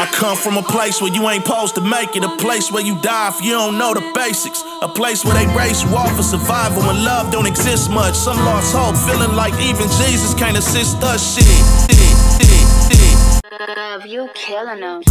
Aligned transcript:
I 0.00 0.06
come 0.06 0.34
from 0.34 0.56
a 0.56 0.62
place 0.62 1.02
where 1.02 1.12
you 1.12 1.28
ain't 1.28 1.44
supposed 1.44 1.74
to 1.74 1.82
make 1.82 2.16
it. 2.16 2.24
A 2.24 2.34
place 2.38 2.72
where 2.72 2.82
you 2.82 2.98
die 3.02 3.28
if 3.28 3.44
you 3.44 3.52
don't 3.52 3.76
know 3.76 3.92
the 3.92 4.00
basics. 4.14 4.64
A 4.80 4.88
place 4.88 5.26
where 5.26 5.34
they 5.34 5.44
race 5.54 5.84
you 5.84 5.94
off 5.94 6.16
for 6.16 6.22
survival 6.22 6.80
when 6.84 7.04
love 7.04 7.30
don't 7.30 7.46
exist 7.46 7.90
much. 7.90 8.14
Some 8.14 8.38
lost 8.38 8.74
hope, 8.74 8.96
feeling 8.96 9.36
like 9.36 9.52
even 9.60 9.86
Jesus 10.00 10.32
can't 10.32 10.56
assist 10.56 11.02
us. 11.02 11.34
Shit, 11.34 11.44
shit, 11.44 12.00
shit, 12.40 12.96
shit. 12.96 14.10
You 14.10 14.30
killing 14.32 14.80
them. 14.80 15.02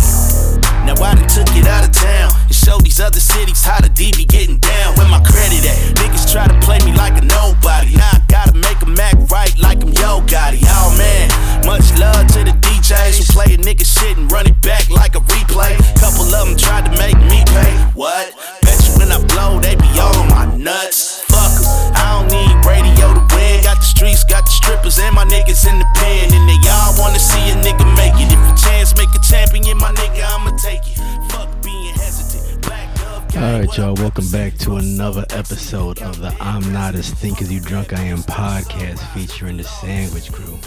Now 0.89 1.05
I 1.05 1.13
done 1.13 1.29
took 1.29 1.53
it 1.53 1.67
out 1.67 1.85
of 1.85 1.93
town 1.93 2.33
and 2.49 2.55
showed 2.55 2.81
these 2.81 2.99
other 2.99 3.19
cities 3.19 3.61
how 3.61 3.77
the 3.79 3.89
D 3.89 4.11
be 4.17 4.25
getting 4.25 4.57
down. 4.57 4.97
Where 4.97 5.07
my 5.07 5.21
credit 5.21 5.61
at? 5.61 5.77
Niggas 6.01 6.25
try 6.33 6.47
to 6.49 6.57
play 6.65 6.79
me 6.81 6.97
like 6.97 7.13
a 7.13 7.21
nobody. 7.21 7.93
Now 7.93 8.17
I 8.17 8.21
gotta 8.27 8.57
make 8.57 8.81
'em 8.81 8.97
act 8.97 9.29
right 9.29 9.53
like 9.59 9.83
I'm 9.85 9.93
Yo 9.93 10.25
Gotti. 10.25 10.65
Oh 10.65 10.89
man, 10.97 11.29
much 11.63 11.93
love 12.01 12.25
to 12.33 12.41
the 12.41 12.57
DJs 12.65 13.21
who 13.21 13.23
play 13.37 13.53
a 13.53 13.57
nigga 13.61 13.85
shit 13.85 14.17
and 14.17 14.31
run 14.31 14.47
it 14.47 14.59
back 14.63 14.89
like 14.89 15.13
a 15.13 15.21
replay. 15.29 15.77
Couple 16.01 16.25
of 16.25 16.47
them 16.47 16.57
tried 16.57 16.85
to 16.89 16.91
make 16.97 17.17
me 17.29 17.45
pay. 17.53 17.71
What? 17.93 18.33
Bet 18.63 18.81
you 18.87 18.97
when 18.97 19.11
I 19.11 19.21
blow, 19.29 19.59
they 19.59 19.75
be 19.75 19.89
all 20.01 20.17
on 20.17 20.27
my 20.29 20.45
nuts. 20.57 21.21
Fuck 21.29 21.53
'em. 21.53 21.65
I 21.93 22.05
don't 22.17 22.27
need 22.33 22.65
radio 22.65 23.13
to 23.13 23.28
win. 23.59 23.63
Got 23.63 23.77
the 23.77 23.85
streets, 23.85 24.23
got 24.23 24.45
the 24.45 24.51
strippers, 24.51 24.99
and 24.99 25.15
my 25.15 25.25
niggas 25.25 25.67
in 25.69 25.79
the 25.79 25.85
pen. 25.95 26.33
And 26.33 26.49
they 26.49 26.69
all 26.69 26.93
wanna 26.99 27.19
see 27.19 27.49
a 27.49 27.55
nigga 27.55 27.85
make 27.95 28.13
it. 28.15 28.31
If 28.31 28.39
a 28.39 28.69
chance 28.69 28.95
make 28.97 29.09
a 29.13 29.19
champion, 29.19 29.77
my 29.77 29.91
nigga, 29.93 30.23
I'ma 30.25 30.55
take 30.57 30.81
it. 30.87 30.97
Fuck 31.31 31.49
being 31.63 31.93
hesitant. 31.95 32.61
Black 32.61 32.95
Dove 32.95 33.27
Gang, 33.29 33.43
All 33.43 33.59
right, 33.59 33.77
y'all. 33.77 33.95
Welcome 33.95 34.29
back 34.31 34.57
to 34.59 34.75
another 34.77 35.25
episode 35.31 36.01
of 36.01 36.19
the 36.19 36.35
I'm 36.39 36.71
Not 36.73 36.95
As 36.95 37.09
Think 37.11 37.41
As 37.41 37.51
You 37.51 37.59
Drunk 37.59 37.93
I 37.93 38.01
Am 38.03 38.19
podcast 38.19 38.99
featuring 39.13 39.57
the 39.57 39.63
Sandwich 39.63 40.31
Crew. 40.31 40.57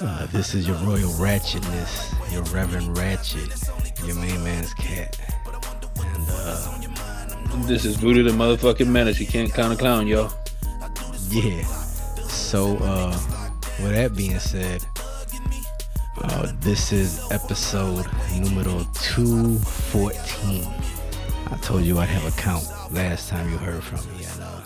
Uh, 0.00 0.26
this 0.26 0.54
is 0.54 0.66
your 0.66 0.76
Royal 0.78 1.10
Ratchetness, 1.12 2.32
your 2.32 2.42
Reverend 2.44 2.96
Ratchet, 2.96 3.50
your 4.06 4.16
main 4.16 4.42
man's 4.42 4.72
cat. 4.74 5.18
And 5.98 6.26
uh, 6.30 7.66
This 7.66 7.84
is 7.84 7.96
Voodoo 7.96 8.22
the 8.22 8.30
motherfucking 8.30 8.86
menace. 8.86 9.20
You 9.20 9.26
can't 9.26 9.52
count 9.52 9.74
a 9.74 9.76
clown, 9.76 10.06
yo. 10.06 10.30
yeah. 11.28 11.81
So, 12.52 12.76
uh, 12.82 13.18
with 13.80 13.94
that 13.94 14.14
being 14.14 14.38
said, 14.38 14.84
uh, 16.20 16.52
this 16.60 16.92
is 16.92 17.32
episode 17.32 18.04
numero 18.30 18.86
214. 18.92 20.66
I 21.46 21.56
told 21.62 21.82
you 21.84 21.98
I'd 21.98 22.10
have 22.10 22.26
a 22.26 22.38
count 22.38 22.68
last 22.92 23.30
time 23.30 23.50
you 23.50 23.56
heard 23.56 23.82
from 23.82 24.00
me. 24.14 24.24
And, 24.24 24.42
uh, 24.42 24.60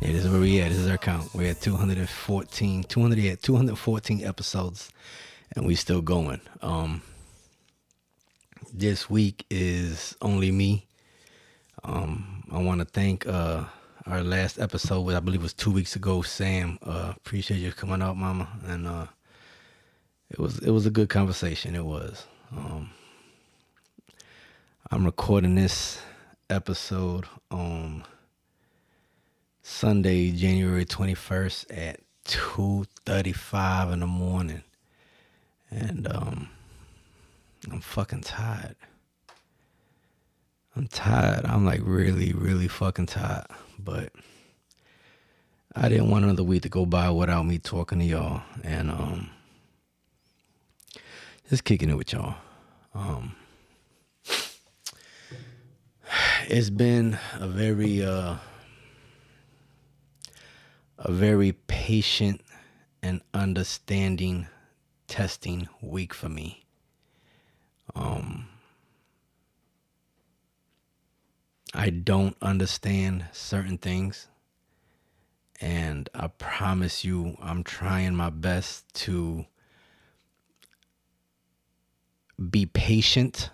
yeah, 0.00 0.10
this 0.10 0.24
is 0.24 0.28
where 0.28 0.40
we 0.40 0.60
at. 0.60 0.70
This 0.70 0.78
is 0.78 0.90
our 0.90 0.98
count. 0.98 1.32
We're 1.34 1.52
at 1.52 1.60
214, 1.60 2.82
200, 2.82 3.18
yeah, 3.20 3.36
214 3.36 4.24
episodes, 4.24 4.90
and 5.54 5.64
we 5.64 5.76
still 5.76 6.02
going. 6.02 6.40
Um, 6.62 7.02
this 8.72 9.08
week 9.08 9.46
is 9.50 10.16
only 10.20 10.50
me. 10.50 10.88
Um, 11.84 12.42
I 12.50 12.60
want 12.60 12.80
to 12.80 12.86
thank 12.86 13.24
uh, 13.24 13.66
our 14.06 14.22
last 14.22 14.58
episode, 14.58 15.14
I 15.14 15.20
believe 15.20 15.42
was 15.42 15.54
two 15.54 15.70
weeks 15.70 15.96
ago. 15.96 16.22
Sam, 16.22 16.78
uh, 16.82 17.14
appreciate 17.16 17.58
you 17.58 17.72
coming 17.72 18.02
out, 18.02 18.16
Mama, 18.16 18.48
and 18.66 18.86
uh, 18.86 19.06
it 20.30 20.38
was 20.38 20.58
it 20.58 20.70
was 20.70 20.86
a 20.86 20.90
good 20.90 21.08
conversation. 21.08 21.74
It 21.74 21.84
was. 21.84 22.26
Um, 22.54 22.90
I'm 24.90 25.04
recording 25.04 25.54
this 25.54 26.02
episode 26.50 27.24
on 27.50 28.04
Sunday, 29.62 30.30
January 30.32 30.84
21st 30.84 31.76
at 31.76 32.00
2:35 32.26 33.92
in 33.94 34.00
the 34.00 34.06
morning, 34.06 34.62
and 35.70 36.06
um, 36.12 36.48
I'm 37.72 37.80
fucking 37.80 38.20
tired. 38.20 38.76
I'm 40.76 40.88
tired. 40.88 41.44
I'm 41.44 41.64
like 41.64 41.80
really, 41.84 42.32
really 42.32 42.66
fucking 42.66 43.06
tired. 43.06 43.46
But 43.78 44.12
I 45.74 45.88
didn't 45.88 46.10
want 46.10 46.24
another 46.24 46.42
week 46.42 46.62
to 46.62 46.68
go 46.68 46.84
by 46.84 47.10
without 47.10 47.44
me 47.44 47.58
talking 47.58 48.00
to 48.00 48.04
y'all 48.04 48.42
and 48.62 48.90
um 48.90 49.30
just 51.48 51.64
kicking 51.64 51.90
it 51.90 51.96
with 51.96 52.12
y'all. 52.12 52.36
Um 52.94 53.36
it's 56.48 56.70
been 56.70 57.18
a 57.34 57.46
very 57.46 58.04
uh 58.04 58.36
a 60.98 61.12
very 61.12 61.52
patient 61.52 62.40
and 63.02 63.20
understanding 63.32 64.48
testing 65.06 65.68
week 65.80 66.14
for 66.14 66.28
me. 66.28 66.64
Um 67.94 68.48
I 71.74 71.90
don't 71.90 72.36
understand 72.40 73.26
certain 73.32 73.78
things. 73.78 74.28
And 75.60 76.08
I 76.14 76.28
promise 76.28 77.04
you, 77.04 77.36
I'm 77.42 77.64
trying 77.64 78.14
my 78.14 78.30
best 78.30 78.84
to 78.94 79.44
be 82.50 82.66
patient, 82.66 83.50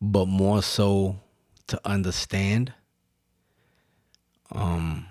but 0.00 0.26
more 0.26 0.62
so 0.62 1.20
to 1.68 1.80
understand. 1.86 2.74
Um, 4.52 5.06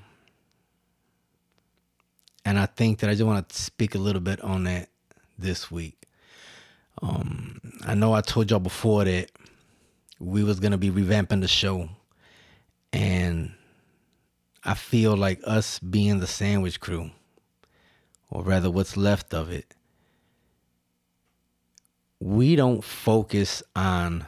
and 2.45 2.59
I 2.59 2.67
think 2.67 2.99
that 2.99 3.09
I 3.09 3.13
just 3.13 3.25
want 3.25 3.49
to 3.49 3.55
speak 3.55 3.95
a 3.95 3.99
little 3.99 4.21
bit 4.21 4.41
on 4.41 4.65
that 4.65 4.89
this 5.37 5.71
week. 5.71 5.95
Um, 7.01 7.61
I 7.85 7.95
know 7.95 8.13
I 8.13 8.21
told 8.21 8.51
y'all 8.51 8.59
before 8.59 9.05
that 9.05 9.31
we 10.19 10.43
was 10.43 10.59
gonna 10.59 10.77
be 10.77 10.91
revamping 10.91 11.41
the 11.41 11.47
show. 11.47 11.89
And 12.93 13.53
i 14.63 14.73
feel 14.73 15.15
like 15.15 15.39
us 15.45 15.79
being 15.79 16.19
the 16.19 16.27
sandwich 16.27 16.79
crew 16.79 17.09
or 18.29 18.43
rather 18.43 18.69
what's 18.69 18.97
left 18.97 19.33
of 19.33 19.49
it 19.51 19.73
we 22.19 22.55
don't 22.55 22.83
focus 22.83 23.63
on 23.75 24.25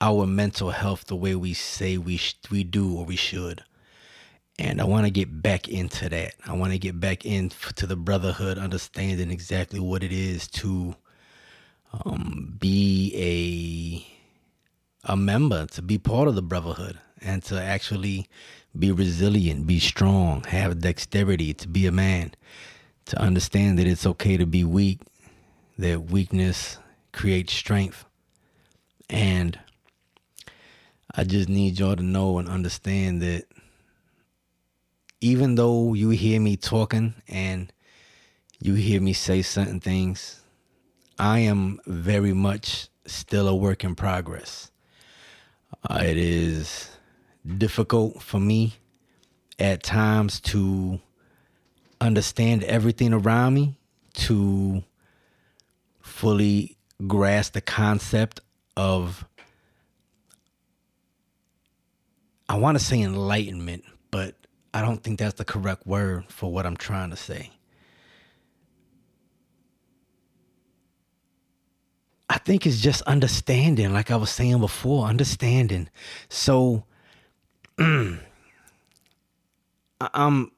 our 0.00 0.26
mental 0.26 0.70
health 0.70 1.04
the 1.06 1.16
way 1.16 1.34
we 1.34 1.52
say 1.54 1.98
we 1.98 2.16
sh- 2.16 2.36
we 2.50 2.64
do 2.64 2.96
or 2.96 3.04
we 3.04 3.16
should. 3.16 3.62
And 4.58 4.80
i 4.80 4.84
want 4.84 5.06
to 5.06 5.10
get 5.10 5.42
back 5.42 5.68
into 5.68 6.08
that. 6.08 6.34
I 6.46 6.54
want 6.54 6.72
to 6.72 6.78
get 6.78 7.00
back 7.00 7.24
into 7.24 7.86
the 7.86 7.96
brotherhood 7.96 8.58
understanding 8.58 9.30
exactly 9.30 9.80
what 9.80 10.02
it 10.02 10.12
is 10.12 10.48
to 10.48 10.96
um, 12.04 12.56
be 12.58 13.12
a 15.06 15.12
a 15.12 15.16
member, 15.16 15.66
to 15.66 15.82
be 15.82 15.98
part 15.98 16.28
of 16.28 16.34
the 16.34 16.42
brotherhood, 16.42 16.98
and 17.20 17.42
to 17.44 17.60
actually 17.60 18.26
be 18.78 18.90
resilient, 18.90 19.66
be 19.66 19.78
strong, 19.78 20.42
have 20.44 20.80
dexterity, 20.80 21.52
to 21.52 21.68
be 21.68 21.86
a 21.86 21.92
man, 21.92 22.32
to 23.04 23.20
understand 23.20 23.78
that 23.78 23.86
it's 23.86 24.06
okay 24.06 24.36
to 24.36 24.46
be 24.46 24.64
weak, 24.64 25.00
that 25.78 26.10
weakness 26.10 26.78
creates 27.12 27.52
strength, 27.52 28.06
and 29.10 29.58
I 31.14 31.24
just 31.24 31.48
need 31.48 31.78
y'all 31.78 31.96
to 31.96 32.02
know 32.02 32.38
and 32.38 32.48
understand 32.48 33.22
that 33.22 33.44
even 35.20 35.54
though 35.54 35.94
you 35.94 36.10
hear 36.10 36.40
me 36.40 36.56
talking 36.56 37.14
and 37.28 37.72
you 38.58 38.74
hear 38.74 39.00
me 39.00 39.12
say 39.12 39.42
certain 39.42 39.80
things, 39.80 40.43
I 41.18 41.40
am 41.40 41.80
very 41.86 42.32
much 42.32 42.88
still 43.06 43.48
a 43.48 43.54
work 43.54 43.84
in 43.84 43.94
progress. 43.94 44.70
Uh, 45.88 46.00
it 46.02 46.16
is 46.16 46.90
difficult 47.58 48.22
for 48.22 48.40
me 48.40 48.74
at 49.58 49.82
times 49.82 50.40
to 50.40 51.00
understand 52.00 52.64
everything 52.64 53.12
around 53.12 53.54
me, 53.54 53.76
to 54.14 54.82
fully 56.00 56.76
grasp 57.06 57.52
the 57.52 57.60
concept 57.60 58.40
of, 58.76 59.24
I 62.48 62.56
want 62.56 62.78
to 62.78 62.84
say 62.84 63.00
enlightenment, 63.00 63.84
but 64.10 64.34
I 64.72 64.80
don't 64.80 65.02
think 65.02 65.18
that's 65.18 65.34
the 65.34 65.44
correct 65.44 65.86
word 65.86 66.24
for 66.28 66.50
what 66.50 66.66
I'm 66.66 66.76
trying 66.76 67.10
to 67.10 67.16
say. 67.16 67.50
I 72.28 72.38
think 72.38 72.66
it's 72.66 72.80
just 72.80 73.02
understanding, 73.02 73.92
like 73.92 74.10
I 74.10 74.16
was 74.16 74.30
saying 74.30 74.60
before, 74.60 75.06
understanding. 75.06 75.88
So, 76.28 76.84
I'm 80.00 80.50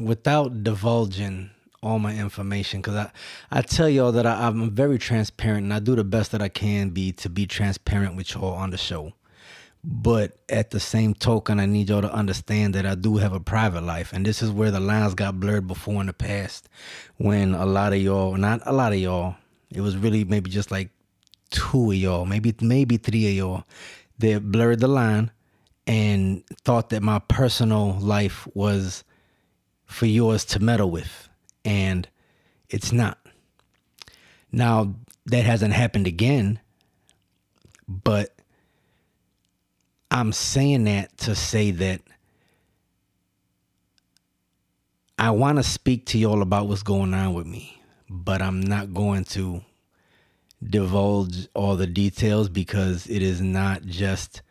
without 0.00 0.62
divulging 0.62 1.50
all 1.82 1.98
my 1.98 2.14
information 2.14 2.80
because 2.80 2.94
I, 2.94 3.10
I 3.50 3.62
tell 3.62 3.88
y'all 3.88 4.12
that 4.12 4.24
I, 4.24 4.46
I'm 4.46 4.70
very 4.70 4.98
transparent 4.98 5.64
and 5.64 5.74
I 5.74 5.80
do 5.80 5.96
the 5.96 6.04
best 6.04 6.32
that 6.32 6.40
I 6.40 6.48
can 6.48 6.90
be 6.90 7.12
to 7.12 7.28
be 7.28 7.46
transparent 7.46 8.16
with 8.16 8.34
y'all 8.34 8.54
on 8.54 8.70
the 8.70 8.78
show. 8.78 9.12
But 9.84 10.36
at 10.48 10.70
the 10.70 10.78
same 10.78 11.12
token, 11.12 11.58
I 11.58 11.66
need 11.66 11.88
y'all 11.88 12.02
to 12.02 12.12
understand 12.12 12.74
that 12.76 12.86
I 12.86 12.94
do 12.94 13.16
have 13.16 13.32
a 13.32 13.40
private 13.40 13.82
life. 13.82 14.12
And 14.12 14.24
this 14.24 14.40
is 14.40 14.52
where 14.52 14.70
the 14.70 14.78
lines 14.78 15.14
got 15.14 15.40
blurred 15.40 15.66
before 15.66 16.00
in 16.00 16.06
the 16.06 16.12
past 16.12 16.68
when 17.16 17.52
a 17.54 17.66
lot 17.66 17.92
of 17.92 18.00
y'all, 18.00 18.36
not 18.36 18.60
a 18.64 18.72
lot 18.72 18.92
of 18.92 19.00
y'all, 19.00 19.34
it 19.74 19.80
was 19.80 19.96
really 19.96 20.24
maybe 20.24 20.50
just 20.50 20.70
like 20.70 20.90
two 21.50 21.90
of 21.90 21.96
y'all, 21.96 22.24
maybe 22.24 22.54
maybe 22.60 22.96
three 22.96 23.28
of 23.28 23.34
y'all 23.34 23.64
that 24.18 24.50
blurred 24.50 24.80
the 24.80 24.88
line 24.88 25.30
and 25.86 26.44
thought 26.64 26.90
that 26.90 27.02
my 27.02 27.18
personal 27.18 27.98
life 27.98 28.46
was 28.54 29.04
for 29.84 30.06
yours 30.06 30.44
to 30.46 30.60
meddle 30.60 30.90
with. 30.90 31.28
And 31.64 32.08
it's 32.68 32.92
not. 32.92 33.18
Now, 34.50 34.94
that 35.26 35.44
hasn't 35.44 35.72
happened 35.72 36.06
again, 36.06 36.60
but 37.88 38.34
I'm 40.10 40.32
saying 40.32 40.84
that 40.84 41.16
to 41.18 41.34
say 41.34 41.70
that 41.70 42.02
I 45.18 45.30
want 45.30 45.58
to 45.58 45.62
speak 45.62 46.06
to 46.06 46.18
y'all 46.18 46.42
about 46.42 46.68
what's 46.68 46.82
going 46.82 47.14
on 47.14 47.34
with 47.34 47.46
me, 47.46 47.80
but 48.12 48.42
I'm 48.42 48.60
not 48.60 48.92
going 48.92 49.24
to 49.24 49.62
divulge 50.62 51.48
all 51.54 51.76
the 51.76 51.86
details 51.86 52.50
because 52.50 53.06
it 53.08 53.22
is 53.22 53.40
not 53.40 53.82
just 53.86 54.42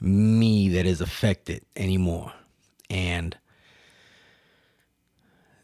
me 0.00 0.68
that 0.68 0.86
is 0.86 1.00
affected 1.00 1.64
anymore. 1.74 2.32
And 2.88 3.36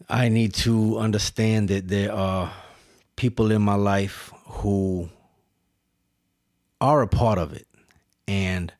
I 0.08 0.28
need 0.28 0.54
to 0.54 0.98
understand 0.98 1.68
that 1.68 1.86
there 1.86 2.12
are 2.12 2.52
people 3.14 3.52
in 3.52 3.62
my 3.62 3.76
life 3.76 4.32
who 4.46 5.08
are 6.80 7.02
a 7.02 7.08
part 7.08 7.38
of 7.38 7.52
it. 7.52 7.68
And 8.26 8.72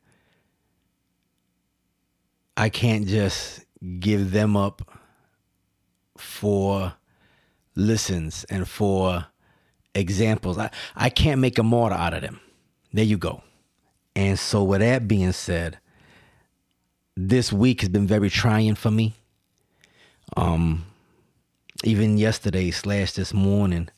I 2.57 2.69
can't 2.69 3.07
just 3.07 3.65
give 4.01 4.33
them 4.33 4.57
up 4.57 4.83
for 6.17 6.95
listens 7.79 8.45
and 8.45 8.69
for 8.69 9.27
examples. 9.95 10.59
I, 10.59 10.71
I 10.97 11.09
can't 11.09 11.41
make 11.41 11.59
a 11.59 11.63
martyr 11.63 11.95
out 11.95 12.15
of 12.15 12.23
them. 12.23 12.41
There 12.93 13.05
you 13.05 13.17
go. 13.17 13.43
And 14.15 14.39
so, 14.39 14.65
with 14.65 14.81
that 14.81 15.07
being 15.07 15.33
said, 15.33 15.79
this 17.17 17.53
week 17.53 17.81
has 17.81 17.89
been 17.89 18.07
very 18.07 18.31
trying 18.31 18.75
for 18.75 18.91
me. 18.91 19.15
Um, 20.37 20.85
even 21.85 22.19
yesterday 22.19 22.71
slash 22.71 23.13
this 23.13 23.33
morning, 23.33 23.89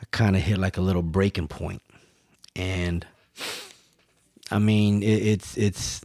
I 0.00 0.04
kind 0.10 0.36
of 0.36 0.42
hit 0.42 0.58
like 0.58 0.76
a 0.76 0.80
little 0.80 1.02
breaking 1.02 1.48
point, 1.48 1.82
and 2.56 3.06
I 4.50 4.58
mean, 4.58 5.02
it, 5.02 5.06
it's 5.06 5.56
it's 5.56 6.04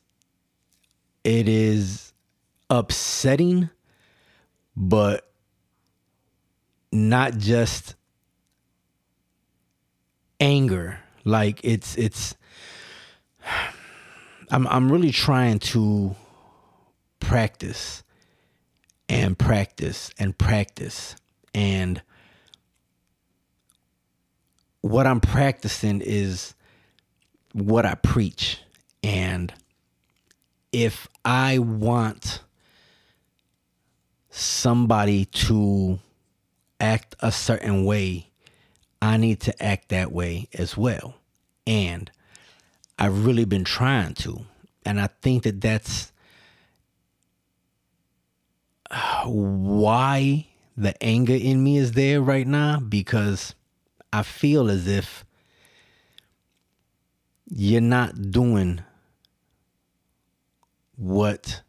it 1.24 1.48
is 1.48 2.14
upsetting, 2.70 3.70
but 4.76 5.32
not 6.96 7.38
just 7.38 7.96
anger. 10.40 11.00
Like 11.24 11.60
it's 11.64 11.98
it's 11.98 12.36
I'm 14.50 14.66
I'm 14.68 14.92
really 14.92 15.12
trying 15.12 15.60
to 15.60 16.16
practice 17.20 18.04
and 19.10 19.38
practice 19.38 20.12
and 20.18 20.38
practice 20.38 21.16
and 21.54 22.02
what 24.82 25.08
I'm 25.08 25.20
practicing 25.20 26.02
is 26.02 26.54
what 27.54 27.86
I 27.86 27.96
preach 27.96 28.62
and 29.04 29.54
if 30.72 31.08
I 31.24 31.60
want 31.60 32.42
somebody 34.30 35.26
to 35.26 36.00
act 36.80 37.16
a 37.20 37.32
certain 37.32 37.86
way, 37.86 38.30
I 39.02 39.18
need 39.18 39.40
to 39.42 39.64
act 39.64 39.90
that 39.90 40.12
way 40.12 40.48
as 40.54 40.76
well. 40.78 41.16
And 41.68 42.10
I've 42.98 43.26
really 43.26 43.46
been 43.46 43.64
trying 43.64 44.14
to. 44.16 44.46
And 44.86 45.00
I 45.00 45.10
think 45.22 45.44
that 45.44 45.62
that's 45.62 46.12
why 49.26 50.48
the 50.78 51.02
anger 51.04 51.34
in 51.34 51.64
me 51.64 51.78
is 51.78 51.94
there 51.94 52.22
right 52.22 52.48
now 52.48 52.80
because 52.80 53.56
I 54.12 54.24
feel 54.24 54.70
as 54.70 54.88
if 54.88 55.26
you're 57.50 57.82
not 57.82 58.32
doing 58.32 58.82
what 60.96 61.62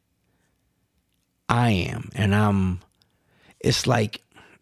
I 1.48 1.70
am. 1.70 2.10
And 2.14 2.34
I'm, 2.34 2.80
it's 3.60 3.86
like 3.86 4.20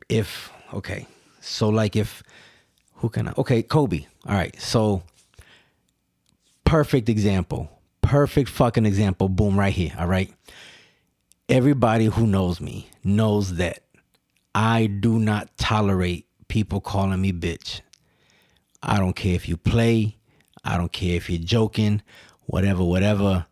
if, 0.08 0.50
okay, 0.72 1.06
so 1.40 1.68
like 1.68 1.96
if, 1.96 2.22
who 2.94 3.08
can 3.08 3.28
I, 3.28 3.34
okay, 3.38 3.62
Kobe. 3.62 4.06
All 4.26 4.34
right. 4.34 4.58
So, 4.60 5.02
perfect 6.64 7.08
example. 7.08 7.70
Perfect 8.00 8.48
fucking 8.48 8.86
example. 8.86 9.28
Boom, 9.28 9.58
right 9.58 9.72
here. 9.72 9.92
All 9.98 10.06
right. 10.06 10.32
Everybody 11.48 12.06
who 12.06 12.26
knows 12.26 12.60
me 12.60 12.88
knows 13.02 13.56
that 13.56 13.82
I 14.54 14.86
do 14.86 15.18
not 15.18 15.56
tolerate 15.58 16.26
people 16.48 16.80
calling 16.80 17.20
me 17.20 17.32
bitch. 17.32 17.80
I 18.82 18.98
don't 18.98 19.14
care 19.14 19.34
if 19.34 19.48
you 19.48 19.56
play. 19.56 20.16
I 20.64 20.78
don't 20.78 20.92
care 20.92 21.16
if 21.16 21.28
you're 21.28 21.38
joking, 21.38 22.00
whatever, 22.46 22.82
whatever. 22.84 23.44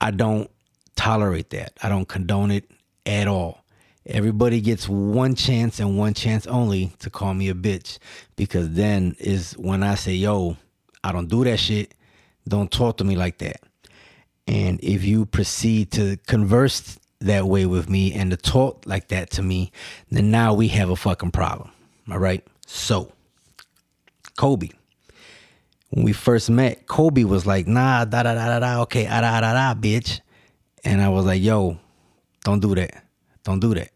I 0.00 0.10
don't 0.10 0.50
tolerate 0.96 1.50
that. 1.50 1.74
I 1.82 1.88
don't 1.88 2.08
condone 2.08 2.50
it 2.50 2.68
at 3.06 3.28
all. 3.28 3.64
Everybody 4.06 4.60
gets 4.60 4.88
one 4.88 5.34
chance 5.34 5.78
and 5.78 5.98
one 5.98 6.14
chance 6.14 6.46
only 6.46 6.92
to 7.00 7.10
call 7.10 7.34
me 7.34 7.48
a 7.50 7.54
bitch 7.54 7.98
because 8.36 8.70
then 8.72 9.14
is 9.18 9.52
when 9.52 9.82
I 9.82 9.94
say, 9.94 10.14
yo, 10.14 10.56
I 11.04 11.12
don't 11.12 11.28
do 11.28 11.44
that 11.44 11.58
shit. 11.58 11.94
Don't 12.48 12.70
talk 12.70 12.96
to 12.98 13.04
me 13.04 13.16
like 13.16 13.38
that. 13.38 13.60
And 14.46 14.80
if 14.82 15.04
you 15.04 15.26
proceed 15.26 15.92
to 15.92 16.16
converse 16.26 16.98
that 17.20 17.46
way 17.46 17.66
with 17.66 17.90
me 17.90 18.12
and 18.14 18.30
to 18.30 18.36
talk 18.36 18.84
like 18.86 19.08
that 19.08 19.30
to 19.32 19.42
me, 19.42 19.70
then 20.10 20.30
now 20.30 20.54
we 20.54 20.68
have 20.68 20.90
a 20.90 20.96
fucking 20.96 21.30
problem. 21.30 21.70
All 22.10 22.18
right. 22.18 22.44
So, 22.66 23.12
Kobe, 24.36 24.70
when 25.90 26.04
we 26.04 26.12
first 26.12 26.48
met, 26.48 26.86
Kobe 26.86 27.24
was 27.24 27.46
like, 27.46 27.66
nah, 27.66 28.04
da 28.06 28.22
da 28.22 28.34
da 28.34 28.46
da 28.46 28.58
da, 28.60 28.80
okay, 28.82 29.06
ah 29.06 29.20
da 29.20 29.40
da 29.40 29.52
da, 29.52 29.80
bitch. 29.80 30.20
And 30.82 31.02
I 31.02 31.10
was 31.10 31.26
like, 31.26 31.42
yo, 31.42 31.78
don't 32.44 32.60
do 32.60 32.74
that. 32.74 33.04
Don't 33.44 33.60
do 33.60 33.74
that. 33.74 33.90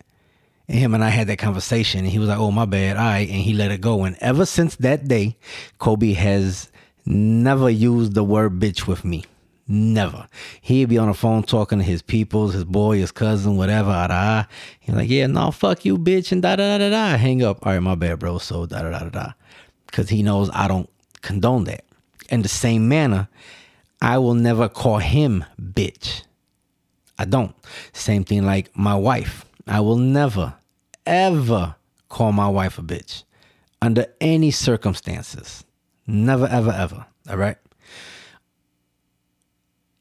And 0.68 0.78
him 0.78 0.94
and 0.94 1.04
I 1.04 1.10
had 1.10 1.26
that 1.26 1.38
conversation, 1.38 2.00
and 2.00 2.08
he 2.08 2.18
was 2.18 2.28
like, 2.28 2.38
oh, 2.38 2.50
my 2.50 2.64
bad, 2.64 2.96
all 2.96 3.04
right. 3.04 3.28
And 3.28 3.38
he 3.38 3.52
let 3.52 3.70
it 3.70 3.80
go. 3.80 4.04
And 4.04 4.16
ever 4.20 4.46
since 4.46 4.76
that 4.76 5.06
day, 5.06 5.36
Kobe 5.78 6.12
has 6.14 6.72
never 7.04 7.68
used 7.68 8.14
the 8.14 8.24
word 8.24 8.58
bitch 8.58 8.86
with 8.86 9.04
me. 9.04 9.24
Never. 9.66 10.26
He'd 10.60 10.90
be 10.90 10.98
on 10.98 11.08
the 11.08 11.14
phone 11.14 11.42
talking 11.42 11.78
to 11.78 11.84
his 11.84 12.02
peoples, 12.02 12.52
his 12.52 12.64
boy, 12.64 12.98
his 12.98 13.12
cousin, 13.12 13.56
whatever. 13.56 13.90
Ah, 13.90 14.06
da. 14.06 14.44
He's 14.80 14.94
like, 14.94 15.08
yeah, 15.08 15.26
no, 15.26 15.50
fuck 15.50 15.84
you, 15.84 15.96
bitch, 15.96 16.32
and 16.32 16.42
da 16.42 16.56
da 16.56 16.76
da 16.76 16.88
da 16.88 16.90
da. 16.90 17.16
Hang 17.16 17.42
up. 17.42 17.64
All 17.66 17.72
right, 17.72 17.80
my 17.80 17.94
bad, 17.94 18.18
bro. 18.18 18.38
So 18.38 18.66
da 18.66 18.82
da 18.82 18.90
da 18.90 18.98
da 19.00 19.08
da. 19.08 19.32
Because 19.86 20.10
he 20.10 20.22
knows 20.22 20.50
I 20.52 20.68
don't 20.68 20.90
condone 21.22 21.64
that. 21.64 21.84
In 22.28 22.42
the 22.42 22.48
same 22.48 22.88
manner, 22.88 23.28
I 24.02 24.18
will 24.18 24.34
never 24.34 24.68
call 24.68 24.98
him 24.98 25.44
bitch. 25.60 26.22
I 27.18 27.24
don't. 27.24 27.54
Same 27.92 28.24
thing 28.24 28.44
like 28.44 28.76
my 28.76 28.94
wife. 28.94 29.44
I 29.66 29.80
will 29.80 29.96
never, 29.96 30.54
ever 31.06 31.76
call 32.08 32.32
my 32.32 32.48
wife 32.48 32.78
a 32.78 32.82
bitch 32.82 33.24
under 33.80 34.06
any 34.20 34.50
circumstances. 34.50 35.64
Never, 36.06 36.46
ever, 36.46 36.72
ever. 36.72 37.06
All 37.28 37.36
right. 37.36 37.56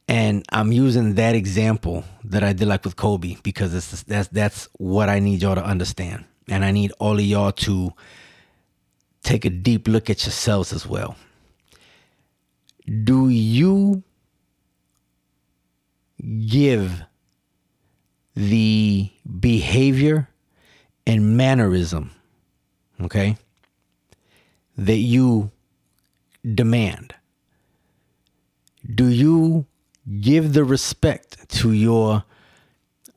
And 0.08 0.44
I'm 0.52 0.72
using 0.72 1.16
that 1.16 1.36
example 1.36 2.04
that 2.26 2.44
I 2.44 2.54
did 2.54 2.68
like 2.68 2.84
with 2.84 2.96
Kobe 2.96 3.38
because 3.42 3.74
it's 3.74 4.04
that's 4.04 4.28
that's 4.28 4.68
what 4.78 5.10
I 5.10 5.20
need 5.20 5.42
y'all 5.42 5.56
to 5.56 5.64
understand. 5.64 6.26
And 6.50 6.66
I 6.66 6.72
need 6.72 6.92
all 7.00 7.16
of 7.16 7.22
y'all 7.24 7.54
to 7.54 7.92
take 9.24 9.46
a 9.46 9.50
deep 9.50 9.88
look 9.88 10.10
at 10.10 10.26
yourselves 10.26 10.74
as 10.74 10.86
well. 10.86 11.16
Do 13.04 13.30
you 13.30 14.04
give 16.48 17.04
the 18.36 19.12
behavior 19.40 20.30
and 21.06 21.38
mannerism, 21.38 22.12
okay, 23.02 23.38
that 24.78 24.98
you 24.98 25.52
demand? 26.44 27.14
Do 28.94 29.08
you 29.08 29.66
give 30.20 30.54
the 30.54 30.64
respect 30.64 31.50
to 31.58 31.72
your 31.72 32.24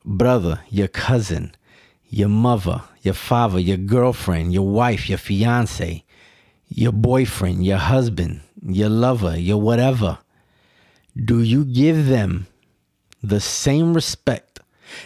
brother, 0.05 0.61
your 0.69 0.89
cousin, 0.89 1.53
your 2.09 2.29
mother, 2.29 2.83
your 3.03 3.15
father, 3.15 3.59
your 3.59 3.77
girlfriend, 3.77 4.53
your 4.53 4.69
wife, 4.69 5.09
your 5.09 5.19
fiance, 5.19 6.05
your 6.69 6.93
boyfriend, 6.93 7.65
your 7.65 7.79
husband, 7.79 8.41
your 8.63 8.89
lover, 8.89 9.39
your 9.39 9.61
whatever? 9.61 10.19
Do 11.17 11.41
you 11.41 11.65
give 11.65 12.07
them 12.07 12.47
the 13.29 13.41
same 13.41 13.95
respect? 13.95 14.61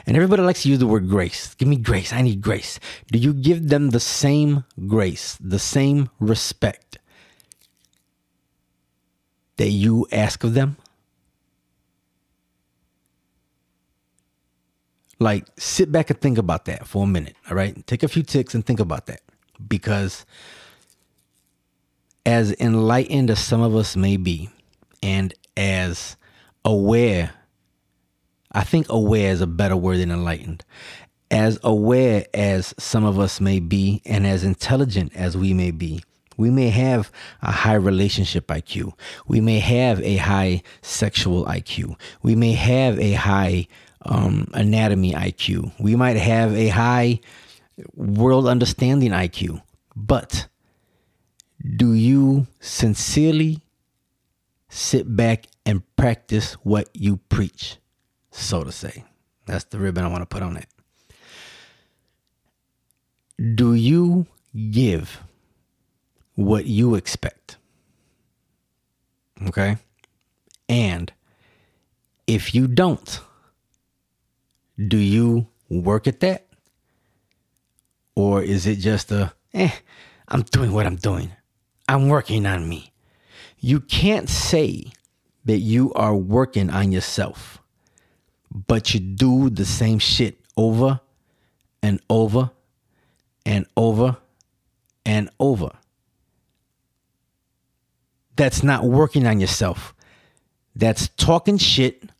And 0.07 0.17
everybody 0.17 0.43
likes 0.43 0.63
to 0.63 0.69
use 0.69 0.79
the 0.79 0.87
word 0.87 1.09
grace. 1.09 1.55
Give 1.55 1.69
me 1.69 1.77
grace. 1.77 2.13
I 2.13 2.23
need 2.23 2.41
grace. 2.43 2.79
Do 3.11 3.19
you 3.19 3.33
give 3.33 3.69
them 3.69 3.91
the 3.91 4.01
same 4.01 4.65
grace, 4.87 5.39
the 5.41 5.59
same 5.59 6.11
respect 6.21 6.99
that 9.57 9.71
you 9.71 10.07
ask 10.13 10.45
of 10.45 10.55
them? 10.55 10.77
Like, 15.19 15.47
sit 15.59 15.93
back 15.93 16.09
and 16.11 16.21
think 16.21 16.39
about 16.39 16.65
that 16.65 16.87
for 16.87 17.05
a 17.05 17.07
minute. 17.07 17.37
All 17.51 17.57
right. 17.57 17.87
Take 17.87 18.03
a 18.03 18.09
few 18.09 18.23
ticks 18.23 18.55
and 18.55 18.65
think 18.65 18.81
about 18.81 19.07
that. 19.07 19.21
Because 19.69 20.25
as 22.25 22.55
enlightened 22.59 23.31
as 23.31 23.39
some 23.39 23.61
of 23.61 23.75
us 23.75 23.97
may 23.97 24.17
be, 24.17 24.51
and 25.03 25.35
as 25.57 26.17
aware, 26.65 27.33
I 28.53 28.65
think 28.65 28.87
aware 28.89 29.31
is 29.33 29.41
a 29.41 29.47
better 29.47 29.77
word 29.77 29.99
than 29.99 30.11
enlightened. 30.11 30.65
As 31.31 31.59
aware 31.63 32.27
as 32.35 32.75
some 32.79 33.05
of 33.05 33.19
us 33.19 33.41
may 33.41 33.61
be, 33.61 34.03
and 34.05 34.27
as 34.27 34.43
intelligent 34.43 35.15
as 35.15 35.37
we 35.37 35.55
may 35.55 35.71
be, 35.71 36.03
we 36.37 36.51
may 36.51 36.71
have 36.71 37.13
a 37.43 37.53
high 37.53 37.75
relationship 37.75 38.47
IQ. 38.49 38.95
We 39.29 39.41
may 39.41 39.59
have 39.61 40.01
a 40.01 40.17
high 40.17 40.63
sexual 40.83 41.45
IQ. 41.45 41.97
We 42.23 42.35
may 42.35 42.53
have 42.53 42.99
a 42.99 43.13
high 43.13 43.69
um, 44.03 44.49
anatomy 44.55 45.13
IQ. 45.13 45.73
We 45.79 45.97
might 45.97 46.17
have 46.17 46.55
a 46.55 46.69
high 46.69 47.21
world 47.95 48.47
understanding 48.47 49.11
IQ. 49.11 49.63
But 49.95 50.49
do 51.77 51.93
you 51.93 52.47
sincerely 52.61 53.61
sit 54.71 55.15
back 55.15 55.47
and 55.67 55.83
practice 55.97 56.55
what 56.63 56.89
you 56.95 57.19
preach, 57.29 57.77
so 58.41 58.65
to 58.65 58.73
say? 58.73 59.05
That's 59.47 59.65
the 59.65 59.79
ribbon 59.79 60.05
I 60.05 60.09
want 60.09 60.23
to 60.23 60.27
put 60.27 60.43
on 60.43 60.57
it. 60.57 60.67
Do 63.55 63.75
you 63.75 64.27
give 64.71 65.23
what 66.35 66.67
you 66.67 66.95
expect? 66.95 67.57
Okay. 69.47 69.79
And 70.69 71.13
if 72.27 72.55
you 72.55 72.69
don't, 72.69 73.21
do 74.79 74.97
you 74.97 75.47
work 75.69 76.07
at 76.07 76.21
that? 76.21 76.47
Or 78.15 78.43
is 78.43 78.67
it 78.67 78.77
just 78.77 79.11
a, 79.11 79.33
eh, 79.55 79.71
I'm 80.29 80.43
doing 80.43 80.73
what 80.73 80.87
I'm 80.87 80.97
doing? 80.97 81.33
I'm 81.89 82.09
working 82.09 82.47
on 82.47 82.69
me. 82.69 82.93
You 83.59 83.81
can't 83.81 84.29
say 84.29 84.93
that 85.45 85.59
you 85.59 85.93
are 85.95 86.15
working 86.15 86.71
on 86.71 86.93
yourself, 86.93 87.60
but 88.53 88.93
you 88.95 89.01
do 89.01 89.51
the 89.51 89.65
same 89.65 89.99
shit 89.99 90.39
over 90.57 91.01
and 91.83 92.01
over 92.09 92.51
and 93.47 93.67
over 93.77 94.17
and 95.05 95.31
over. 95.39 95.71
That's 98.37 98.63
not 98.63 98.85
working 98.85 99.27
on 99.27 99.41
yourself. 99.41 99.95
That's 100.75 101.09
talking 101.09 101.59
shit 101.59 102.11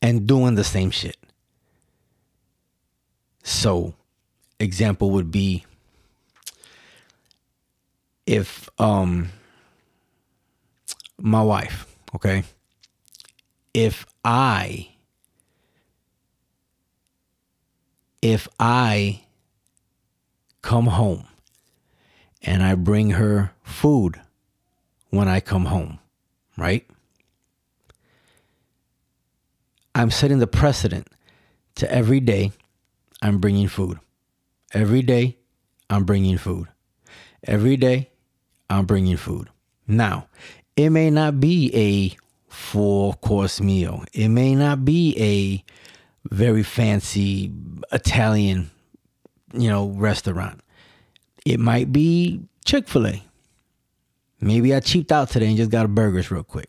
and 0.00 0.26
doing 0.26 0.54
the 0.54 0.64
same 0.64 0.90
shit. 0.90 1.16
So, 3.42 3.94
example 4.58 5.10
would 5.10 5.30
be 5.30 5.64
if 8.26 8.68
um 8.78 9.30
my 11.18 11.42
wife, 11.42 11.86
okay? 12.14 12.44
If 13.74 14.06
I 14.24 14.89
if 18.22 18.48
I 18.58 19.22
come 20.62 20.86
home 20.86 21.26
and 22.42 22.62
I 22.62 22.74
bring 22.74 23.10
her 23.10 23.52
food 23.62 24.20
when 25.10 25.28
I 25.28 25.40
come 25.40 25.66
home, 25.66 25.98
right? 26.56 26.86
I'm 29.94 30.10
setting 30.10 30.38
the 30.38 30.46
precedent 30.46 31.08
to 31.76 31.92
every 31.92 32.20
day 32.20 32.52
I'm 33.22 33.38
bringing 33.38 33.68
food. 33.68 33.98
Every 34.72 35.02
day, 35.02 35.36
I'm 35.90 36.04
bringing 36.04 36.38
food. 36.38 36.68
Every 37.44 37.76
day, 37.76 38.10
I'm 38.68 38.86
bringing 38.86 39.16
food. 39.16 39.48
Now, 39.86 40.28
it 40.76 40.90
may 40.90 41.10
not 41.10 41.40
be 41.40 41.70
a 41.74 42.16
four 42.52 43.14
course 43.14 43.60
meal, 43.60 44.04
it 44.12 44.28
may 44.28 44.54
not 44.54 44.84
be 44.84 45.14
a 45.18 45.64
very 46.28 46.62
fancy 46.62 47.52
Italian, 47.92 48.70
you 49.52 49.68
know, 49.68 49.88
restaurant. 49.88 50.60
It 51.46 51.60
might 51.60 51.92
be 51.92 52.42
Chick 52.64 52.88
fil 52.88 53.06
A. 53.06 53.22
Maybe 54.40 54.74
I 54.74 54.80
cheaped 54.80 55.12
out 55.12 55.28
today 55.28 55.48
and 55.48 55.56
just 55.56 55.70
got 55.70 55.84
a 55.84 55.88
burgers 55.88 56.30
real 56.30 56.42
quick. 56.42 56.68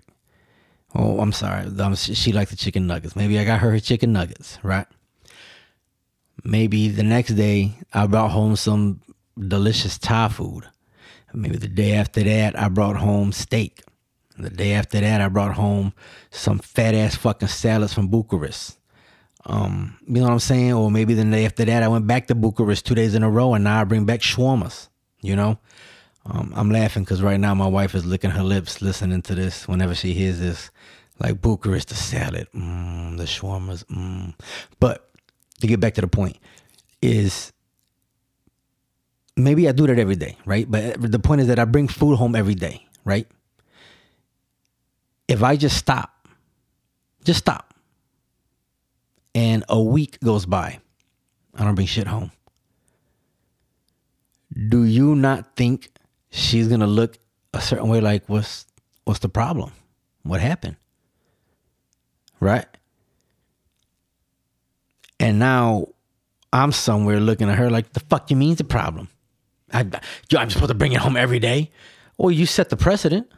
Oh, 0.94 1.20
I'm 1.22 1.32
sorry. 1.32 1.70
she 1.96 2.34
likes 2.34 2.52
the 2.52 2.58
chicken 2.58 2.86
nuggets. 2.86 3.16
Maybe 3.16 3.40
I 3.40 3.46
got 3.46 3.60
her 3.60 3.80
chicken 3.80 4.12
nuggets, 4.12 4.60
right? 4.62 4.88
Maybe 6.44 6.90
the 6.90 7.04
next 7.04 7.34
day 7.34 7.76
I 7.94 8.08
brought 8.08 8.32
home 8.32 8.56
some 8.56 9.02
delicious 9.38 9.98
Thai 9.98 10.30
food. 10.30 10.66
Maybe 11.34 11.58
the 11.58 11.70
day 11.70 11.94
after 11.94 12.24
that 12.24 12.60
I 12.60 12.68
brought 12.68 12.98
home 12.98 13.32
steak. 13.32 13.84
The 14.38 14.50
day 14.50 14.74
after 14.74 15.00
that 15.00 15.22
I 15.22 15.30
brought 15.30 15.54
home 15.54 15.94
some 16.30 16.60
fat 16.60 16.94
ass 16.94 17.16
fucking 17.16 17.48
salads 17.48 17.94
from 17.94 18.10
Bucharest. 18.10 18.78
Um, 19.46 19.98
you 20.08 20.16
know 20.16 20.24
what 20.24 20.34
I'm 20.34 20.40
saying? 20.40 20.74
Or 20.74 20.92
maybe 20.92 21.14
the 21.14 21.24
day 21.26 21.46
after 21.46 21.66
that 21.66 21.84
I 21.84 21.88
went 21.88 22.08
back 22.08 22.28
to 22.28 22.36
Bucharest 22.36 22.86
two 22.86 22.96
days 22.96 23.16
in 23.16 23.24
a 23.24 23.30
row 23.30 23.54
and 23.54 23.64
now 23.64 23.82
I 23.82 23.84
bring 23.84 24.06
back 24.06 24.22
shawarmas. 24.22 24.90
You 25.22 25.36
know, 25.36 25.60
um, 26.26 26.52
I'm 26.56 26.72
laughing 26.72 27.04
because 27.04 27.22
right 27.22 27.40
now 27.40 27.54
my 27.54 27.68
wife 27.68 27.96
is 27.96 28.06
licking 28.06 28.32
her 28.32 28.44
lips 28.44 28.82
listening 28.82 29.22
to 29.24 29.36
this 29.36 29.68
whenever 29.68 29.96
she 29.96 30.14
hears 30.14 30.40
this. 30.40 30.72
Like 31.20 31.40
Bucharest, 31.40 31.90
the 31.90 31.96
salad, 31.96 32.48
mm, 32.56 33.16
the 33.18 33.26
shawarmas, 33.26 33.86
mm. 33.86 34.34
but 34.80 35.12
to 35.60 35.68
get 35.68 35.80
back 35.80 35.94
to 35.96 36.02
the 36.02 36.08
point 36.08 36.38
is 37.02 37.54
maybe 39.36 39.68
I 39.68 39.72
do 39.72 39.88
that 39.88 40.00
every 40.00 40.16
day, 40.16 40.38
right? 40.46 40.70
But 40.70 41.12
the 41.12 41.20
point 41.20 41.42
is 41.42 41.48
that 41.48 41.60
I 41.60 41.66
bring 41.66 41.88
food 41.88 42.16
home 42.16 42.36
every 42.36 42.56
day, 42.56 42.86
right? 43.06 43.28
If 45.28 45.44
I 45.44 45.56
just 45.56 45.78
stop, 45.78 46.28
just 47.24 47.40
stop, 47.40 47.71
and 49.34 49.64
a 49.70 49.82
week 49.82 50.20
goes 50.20 50.46
by, 50.46 50.80
I 51.56 51.64
don't 51.64 51.76
bring 51.76 51.88
shit 51.88 52.08
home. 52.08 52.32
Do 54.70 54.84
you 54.84 55.16
not 55.16 55.56
think 55.56 55.90
she's 56.30 56.68
gonna 56.68 56.88
look 56.88 57.18
a 57.54 57.62
certain 57.62 57.88
way? 57.88 58.02
Like, 58.02 58.28
what's 58.28 58.66
what's 59.06 59.20
the 59.20 59.30
problem? 59.30 59.72
What 60.24 60.42
happened? 60.42 60.76
Right? 62.40 62.66
And 65.20 65.40
now 65.40 65.88
I'm 66.52 66.72
somewhere 66.72 67.20
looking 67.20 67.50
at 67.50 67.58
her 67.58 67.70
like, 67.70 67.94
the 67.94 68.00
fuck 68.02 68.30
you 68.30 68.36
mean's 68.36 68.58
the 68.58 68.64
problem? 68.64 69.08
I, 69.72 69.86
yo, 70.30 70.40
I'm 70.40 70.50
supposed 70.50 70.70
to 70.70 70.76
bring 70.76 70.92
it 70.94 71.00
home 71.00 71.16
every 71.16 71.40
day? 71.40 71.72
Well, 72.18 72.32
you 72.32 72.46
set 72.46 72.70
the 72.70 72.78
precedent. 72.78 73.32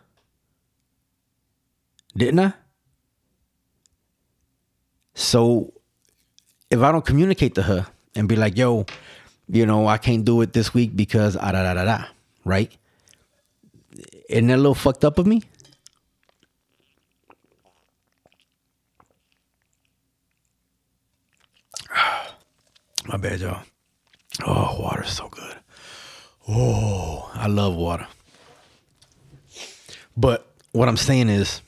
Didn't 2.16 2.40
I? 2.40 2.54
So 5.14 5.73
if 6.74 6.82
I 6.82 6.92
don't 6.92 7.06
communicate 7.06 7.54
to 7.56 7.62
her 7.62 7.86
and 8.16 8.28
be 8.28 8.36
like, 8.36 8.58
yo, 8.58 8.86
you 9.48 9.66
know, 9.68 9.88
I 9.88 9.98
can't 10.00 10.26
do 10.26 10.42
it 10.42 10.54
this 10.54 10.74
week 10.74 10.96
because 10.96 11.38
ah 11.38 11.52
da 11.52 11.62
da 11.62 11.76
da 11.76 11.86
da, 11.86 12.06
right? 12.44 12.76
Isn't 14.28 14.48
that 14.48 14.56
a 14.56 14.58
little 14.58 14.74
fucked 14.74 15.06
up 15.06 15.20
of 15.20 15.28
me? 15.28 15.44
My 23.06 23.18
bad, 23.18 23.40
y'all. 23.42 23.62
Oh, 24.48 24.78
water's 24.82 25.12
so 25.12 25.30
good. 25.30 25.56
Oh, 26.50 27.30
I 27.36 27.46
love 27.48 27.76
water. 27.76 28.08
But 30.18 30.48
what 30.72 30.90
I'm 30.90 30.98
saying 30.98 31.30
is, 31.30 31.62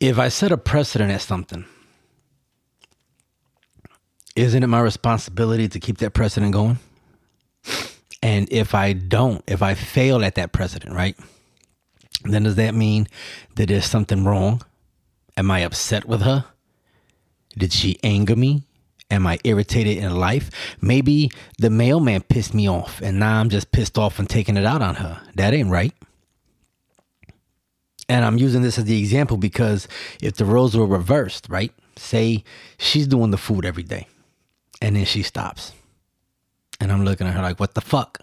if 0.00 0.18
I 0.18 0.28
set 0.28 0.52
a 0.52 0.58
precedent 0.58 1.10
at 1.10 1.22
something, 1.22 1.64
isn't 4.34 4.62
it 4.62 4.66
my 4.66 4.80
responsibility 4.80 5.68
to 5.68 5.80
keep 5.80 5.98
that 5.98 6.12
precedent 6.12 6.52
going? 6.52 6.78
And 8.22 8.48
if 8.50 8.74
I 8.74 8.92
don't, 8.92 9.42
if 9.46 9.62
I 9.62 9.74
fail 9.74 10.24
at 10.24 10.34
that 10.34 10.52
precedent, 10.52 10.94
right? 10.94 11.16
Then 12.24 12.42
does 12.42 12.56
that 12.56 12.74
mean 12.74 13.06
that 13.54 13.68
there's 13.68 13.86
something 13.86 14.24
wrong? 14.24 14.62
Am 15.36 15.50
I 15.50 15.60
upset 15.60 16.06
with 16.06 16.22
her? 16.22 16.44
Did 17.56 17.72
she 17.72 17.98
anger 18.02 18.36
me? 18.36 18.64
Am 19.10 19.26
I 19.26 19.38
irritated 19.44 19.98
in 19.98 20.16
life? 20.16 20.50
Maybe 20.80 21.30
the 21.58 21.70
mailman 21.70 22.22
pissed 22.22 22.52
me 22.52 22.68
off 22.68 23.00
and 23.00 23.20
now 23.20 23.38
I'm 23.38 23.48
just 23.48 23.70
pissed 23.70 23.96
off 23.96 24.18
and 24.18 24.28
taking 24.28 24.56
it 24.56 24.66
out 24.66 24.82
on 24.82 24.96
her. 24.96 25.22
That 25.36 25.54
ain't 25.54 25.70
right. 25.70 25.94
And 28.08 28.24
I'm 28.24 28.38
using 28.38 28.62
this 28.62 28.78
as 28.78 28.84
the 28.84 28.98
example 28.98 29.36
because 29.36 29.88
if 30.22 30.36
the 30.36 30.44
roles 30.44 30.76
were 30.76 30.86
reversed, 30.86 31.48
right? 31.48 31.72
Say 31.96 32.44
she's 32.78 33.06
doing 33.06 33.30
the 33.30 33.38
food 33.38 33.64
every 33.64 33.82
day 33.82 34.06
and 34.80 34.96
then 34.96 35.04
she 35.04 35.22
stops. 35.22 35.72
And 36.80 36.92
I'm 36.92 37.04
looking 37.04 37.26
at 37.26 37.34
her 37.34 37.42
like, 37.42 37.58
what 37.58 37.74
the 37.74 37.80
fuck? 37.80 38.20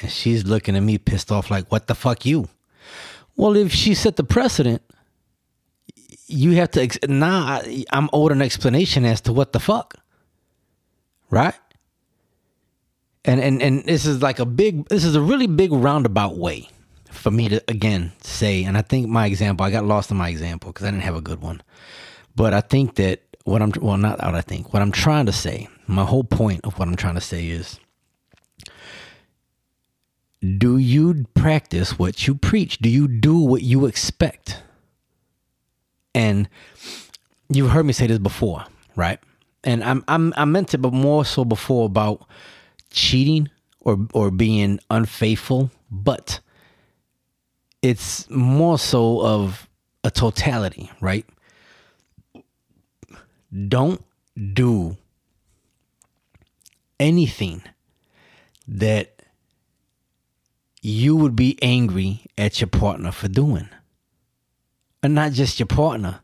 And 0.00 0.10
she's 0.10 0.44
looking 0.44 0.76
at 0.76 0.82
me 0.82 0.98
pissed 0.98 1.32
off 1.32 1.50
like, 1.50 1.70
what 1.72 1.86
the 1.86 1.94
fuck 1.94 2.26
you? 2.26 2.48
Well, 3.36 3.56
if 3.56 3.72
she 3.72 3.94
set 3.94 4.16
the 4.16 4.24
precedent, 4.24 4.82
you 6.26 6.52
have 6.52 6.70
to, 6.72 6.82
ex- 6.82 6.98
now 7.08 7.38
I, 7.38 7.84
I'm 7.90 8.08
owed 8.12 8.32
an 8.32 8.42
explanation 8.42 9.04
as 9.04 9.20
to 9.22 9.32
what 9.32 9.52
the 9.52 9.60
fuck. 9.60 9.96
Right? 11.30 11.54
And, 13.24 13.40
and, 13.40 13.62
and 13.62 13.84
this 13.84 14.06
is 14.06 14.22
like 14.22 14.38
a 14.38 14.44
big, 14.44 14.88
this 14.88 15.04
is 15.04 15.16
a 15.16 15.20
really 15.20 15.46
big 15.46 15.72
roundabout 15.72 16.36
way 16.36 16.68
for 17.14 17.30
me 17.30 17.48
to, 17.48 17.62
again, 17.68 18.12
say, 18.22 18.64
and 18.64 18.76
I 18.76 18.82
think 18.82 19.08
my 19.08 19.26
example, 19.26 19.64
I 19.64 19.70
got 19.70 19.84
lost 19.84 20.10
in 20.10 20.16
my 20.16 20.28
example 20.28 20.72
because 20.72 20.86
I 20.86 20.90
didn't 20.90 21.04
have 21.04 21.16
a 21.16 21.20
good 21.20 21.40
one. 21.40 21.62
But 22.36 22.52
I 22.54 22.60
think 22.60 22.96
that 22.96 23.20
what 23.44 23.62
I'm, 23.62 23.72
well, 23.80 23.96
not 23.96 24.22
what 24.22 24.34
I 24.34 24.40
think, 24.40 24.72
what 24.72 24.82
I'm 24.82 24.92
trying 24.92 25.26
to 25.26 25.32
say, 25.32 25.68
my 25.86 26.04
whole 26.04 26.24
point 26.24 26.62
of 26.64 26.78
what 26.78 26.88
I'm 26.88 26.96
trying 26.96 27.14
to 27.14 27.20
say 27.20 27.46
is, 27.48 27.78
do 30.58 30.76
you 30.76 31.24
practice 31.34 31.98
what 31.98 32.26
you 32.26 32.34
preach? 32.34 32.78
Do 32.78 32.88
you 32.88 33.08
do 33.08 33.38
what 33.38 33.62
you 33.62 33.86
expect? 33.86 34.62
And 36.14 36.48
you've 37.48 37.70
heard 37.70 37.86
me 37.86 37.92
say 37.92 38.06
this 38.06 38.18
before, 38.18 38.64
right? 38.94 39.18
And 39.62 39.82
I'm 39.82 40.04
I'm 40.06 40.34
I 40.36 40.44
meant 40.44 40.74
it, 40.74 40.78
but 40.78 40.92
more 40.92 41.24
so 41.24 41.44
before 41.44 41.86
about 41.86 42.26
cheating 42.90 43.48
or 43.80 43.98
or 44.12 44.30
being 44.30 44.80
unfaithful, 44.90 45.70
but 45.90 46.40
it's 47.84 48.30
more 48.30 48.78
so 48.78 49.20
of 49.20 49.68
a 50.04 50.10
totality, 50.10 50.90
right? 51.02 51.26
Don't 53.68 54.02
do 54.54 54.96
anything 56.98 57.62
that 58.66 59.22
you 60.80 61.14
would 61.14 61.36
be 61.36 61.58
angry 61.60 62.22
at 62.38 62.58
your 62.58 62.68
partner 62.68 63.12
for 63.12 63.28
doing. 63.28 63.68
And 65.02 65.14
not 65.14 65.32
just 65.32 65.60
your 65.60 65.66
partner, 65.66 66.20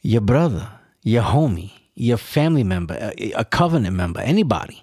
your 0.00 0.22
brother, 0.22 0.66
your 1.02 1.24
homie, 1.24 1.72
your 1.94 2.16
family 2.16 2.64
member, 2.64 3.12
a, 3.18 3.44
covenant 3.44 3.94
member, 3.94 4.20
anybody. 4.20 4.82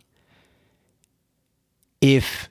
If 2.02 2.50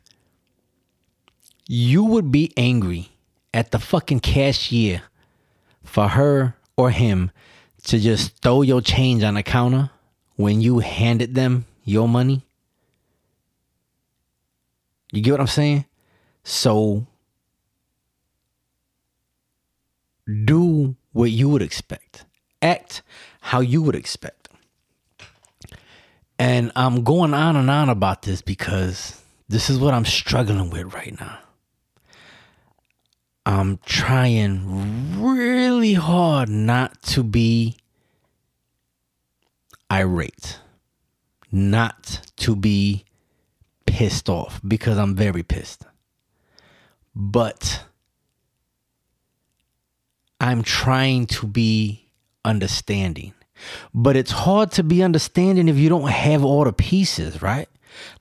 you 1.69 2.03
would 2.05 2.33
be 2.33 2.53
angry 2.57 3.12
at 3.55 3.71
the 3.71 3.79
fucking 3.79 4.21
cashier 4.21 5.03
for 5.85 6.09
her 6.09 6.55
or 6.77 6.91
him 6.91 7.31
to 7.85 7.99
just 7.99 8.41
throw 8.43 8.63
your 8.63 8.81
change 8.81 9.23
on 9.23 9.35
the 9.35 9.43
counter 9.43 9.91
when 10.37 10.61
you 10.61 10.79
handed 10.79 11.35
them 11.35 11.67
your 11.85 12.09
money. 12.09 12.43
You 15.11 15.21
get 15.21 15.33
what 15.33 15.41
I'm 15.41 15.47
saying? 15.47 15.85
So 16.45 17.07
do 20.45 20.97
what 21.13 21.31
you 21.31 21.49
would 21.49 21.63
expect. 21.63 22.25
Act 22.63 23.03
how 23.41 23.61
you 23.61 23.83
would 23.83 23.95
expect. 23.95 24.49
And 26.39 26.73
I'm 26.75 27.05
going 27.05 27.35
on 27.35 27.57
and 27.57 27.71
on 27.71 27.89
about 27.89 28.23
this 28.23 28.41
because 28.41 29.23
this 29.49 29.69
is 29.69 29.79
what 29.79 29.95
I'm 29.95 30.05
struggling 30.05 30.71
with 30.71 30.95
right 30.95 31.19
now. 31.21 31.39
I'm 33.45 33.79
trying 33.85 35.21
really 35.21 35.95
hard 35.95 36.49
not 36.49 37.03
to 37.03 37.23
be 37.23 37.77
irate, 39.91 40.59
not 41.51 42.21
to 42.37 42.55
be 42.55 43.05
pissed 43.87 44.29
off 44.29 44.61
because 44.67 44.97
I'm 44.97 45.15
very 45.17 45.43
pissed 45.43 45.85
but 47.15 47.85
I'm 50.41 50.63
trying 50.63 51.27
to 51.27 51.47
be 51.47 52.09
understanding. 52.45 53.35
But 53.95 54.17
it's 54.17 54.33
hard 54.33 54.73
to 54.73 54.83
be 54.83 55.03
understanding 55.03 55.69
if 55.69 55.77
you 55.77 55.89
don't 55.89 56.09
have 56.09 56.45
all 56.45 56.65
the 56.65 56.73
pieces, 56.73 57.43
right? 57.43 57.69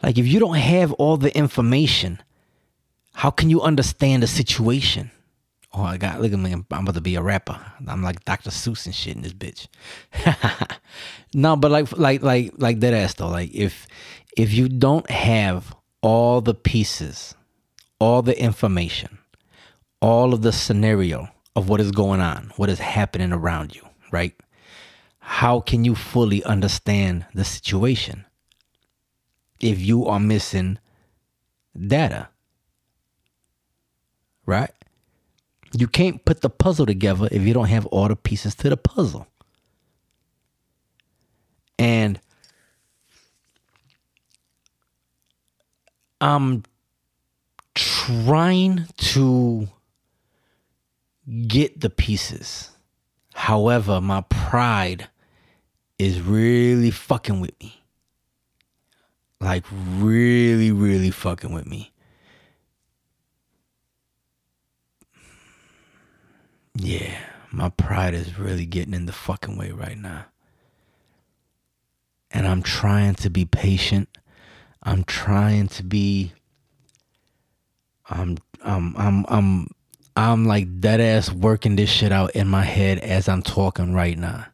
Like 0.04 0.18
if 0.18 0.28
you 0.28 0.40
don't 0.40 0.58
have 0.58 0.92
all 0.94 1.18
the 1.18 1.36
information, 1.36 2.22
how 3.14 3.32
can 3.32 3.50
you 3.50 3.62
understand 3.62 4.24
the 4.24 4.28
situation? 4.28 5.10
Oh, 5.74 5.84
I 5.84 5.98
got 5.98 6.22
look 6.22 6.34
at 6.34 6.40
me. 6.40 6.52
I'm 6.52 6.66
about 6.70 6.96
to 6.96 7.02
be 7.02 7.16
a 7.16 7.22
rapper. 7.22 7.60
I'm 7.88 8.04
like 8.04 8.26
Dr. 8.26 8.50
Seuss 8.50 8.86
and 8.86 8.96
shit 8.96 9.16
in 9.16 9.22
this 9.22 9.34
bitch. 9.34 9.68
no, 11.34 11.56
but 11.56 11.72
like 11.72 11.92
like 11.98 12.22
like 12.24 12.54
like 12.58 12.80
that 12.82 12.94
ass 12.94 13.14
though. 13.14 13.30
Like 13.30 13.54
if 13.54 13.88
if 14.38 14.54
you 14.54 14.68
don't 14.68 15.10
have 15.10 15.76
all 16.02 16.42
the 16.42 16.54
pieces 16.54 17.36
all 18.02 18.24
the 18.24 18.38
information, 18.42 19.20
all 20.02 20.34
of 20.34 20.42
the 20.42 20.52
scenario 20.52 21.30
of 21.56 21.70
what 21.70 21.80
is 21.80 21.92
going 21.92 22.20
on, 22.20 22.52
what 22.58 22.68
is 22.68 22.80
happening 22.80 23.32
around 23.32 23.76
you, 23.76 23.88
right? 24.12 24.34
How 25.20 25.60
can 25.60 25.86
you 25.86 25.94
fully 25.94 26.44
understand 26.44 27.28
the 27.36 27.46
situation 27.46 28.26
if 29.60 29.80
you 29.80 30.08
are 30.08 30.20
missing 30.20 30.80
data? 31.78 32.30
Right? 34.48 34.72
You 35.74 35.88
can't 35.88 36.24
put 36.26 36.42
the 36.42 36.50
puzzle 36.50 36.86
together 36.86 37.28
if 37.32 37.42
you 37.42 37.54
don't 37.54 37.68
have 37.68 37.86
all 37.88 38.08
the 38.08 38.16
pieces 38.16 38.56
to 38.56 38.70
the 38.70 38.78
puzzle. 38.78 39.28
And 41.80 42.20
I'm 46.20 46.64
trying 47.74 48.86
to 48.98 49.68
get 51.48 51.80
the 51.80 51.90
pieces. 51.90 52.70
However, 53.34 54.02
my 54.02 54.22
pride 54.22 55.08
is 55.98 56.22
really 56.22 56.92
fucking 56.92 57.40
with 57.40 57.60
me. 57.60 57.82
Like, 59.40 59.66
really, 59.72 60.72
really 60.72 61.10
fucking 61.10 61.54
with 61.54 61.66
me. 61.66 61.92
Yeah, 66.76 67.20
my 67.52 67.70
pride 67.70 68.14
is 68.14 68.40
really 68.40 68.66
getting 68.66 68.94
in 68.94 69.06
the 69.06 69.12
fucking 69.12 69.58
way 69.58 69.72
right 69.72 69.98
now. 69.98 70.26
And 72.32 72.48
I'm 72.48 72.64
trying 72.64 73.16
to 73.16 73.30
be 73.30 73.46
patient. 73.46 74.10
I'm 74.84 75.04
trying 75.04 75.68
to 75.70 75.84
be 75.84 76.34
I'm 78.10 78.38
I'm 78.64 78.96
I'm 78.98 79.26
I'm 79.30 79.68
I'm 80.16 80.46
like 80.46 80.80
dead 80.82 81.00
ass 81.00 81.32
working 81.32 81.76
this 81.76 81.90
shit 81.90 82.12
out 82.12 82.32
in 82.32 82.48
my 82.48 82.64
head 82.64 83.00
as 83.00 83.30
I'm 83.30 83.42
talking 83.42 83.94
right 83.94 84.18
now. 84.18 84.46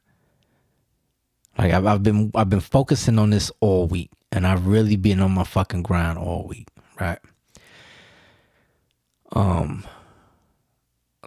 Like 1.57 1.73
I've, 1.73 1.85
I've 1.85 2.03
been 2.03 2.31
I've 2.35 2.49
been 2.49 2.59
focusing 2.59 3.17
on 3.17 3.31
this 3.31 3.51
all 3.59 3.87
week, 3.87 4.11
and 4.31 4.45
I've 4.45 4.67
really 4.67 4.95
been 4.95 5.19
on 5.19 5.31
my 5.31 5.43
fucking 5.43 5.83
grind 5.83 6.19
all 6.19 6.45
week, 6.47 6.67
right? 6.99 7.19
Um, 9.31 9.85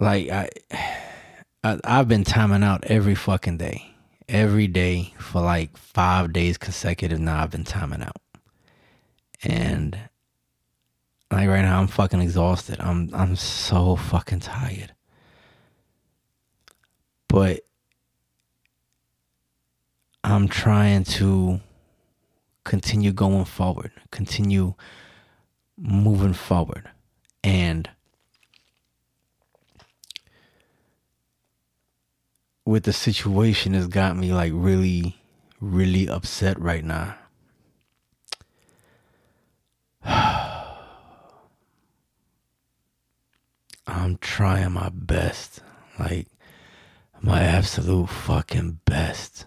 like 0.01 0.29
I, 0.29 0.49
I 1.63 1.79
I've 1.83 2.07
been 2.07 2.23
timing 2.23 2.63
out 2.63 2.83
every 2.85 3.15
fucking 3.15 3.57
day, 3.57 3.93
every 4.27 4.67
day 4.67 5.13
for 5.19 5.41
like 5.41 5.77
five 5.77 6.33
days 6.33 6.57
consecutive. 6.57 7.19
Now 7.19 7.43
I've 7.43 7.51
been 7.51 7.63
timing 7.63 8.01
out, 8.01 8.21
and 9.43 9.97
like 11.31 11.47
right 11.47 11.61
now, 11.61 11.79
I'm 11.79 11.87
fucking 11.87 12.19
exhausted. 12.19 12.77
I'm 12.81 13.09
I'm 13.13 13.35
so 13.37 13.95
fucking 13.95 14.41
tired. 14.41 14.93
But 17.29 17.61
I'm 20.23 20.49
trying 20.49 21.05
to 21.05 21.61
continue 22.65 23.13
going 23.13 23.45
forward, 23.45 23.91
continue 24.11 24.73
moving 25.77 26.33
forward. 26.33 26.89
And 27.43 27.89
with 32.65 32.83
the 32.83 32.93
situation 32.93 33.73
has 33.73 33.87
got 33.87 34.15
me 34.15 34.33
like 34.33 34.51
really, 34.53 35.21
really 35.59 36.07
upset 36.07 36.59
right 36.59 36.83
now. 36.83 37.15
I'm 43.87 44.17
trying 44.19 44.71
my 44.73 44.89
best. 44.89 45.61
Like, 45.99 46.27
my 47.21 47.41
absolute 47.41 48.09
fucking 48.09 48.79
best 48.85 49.45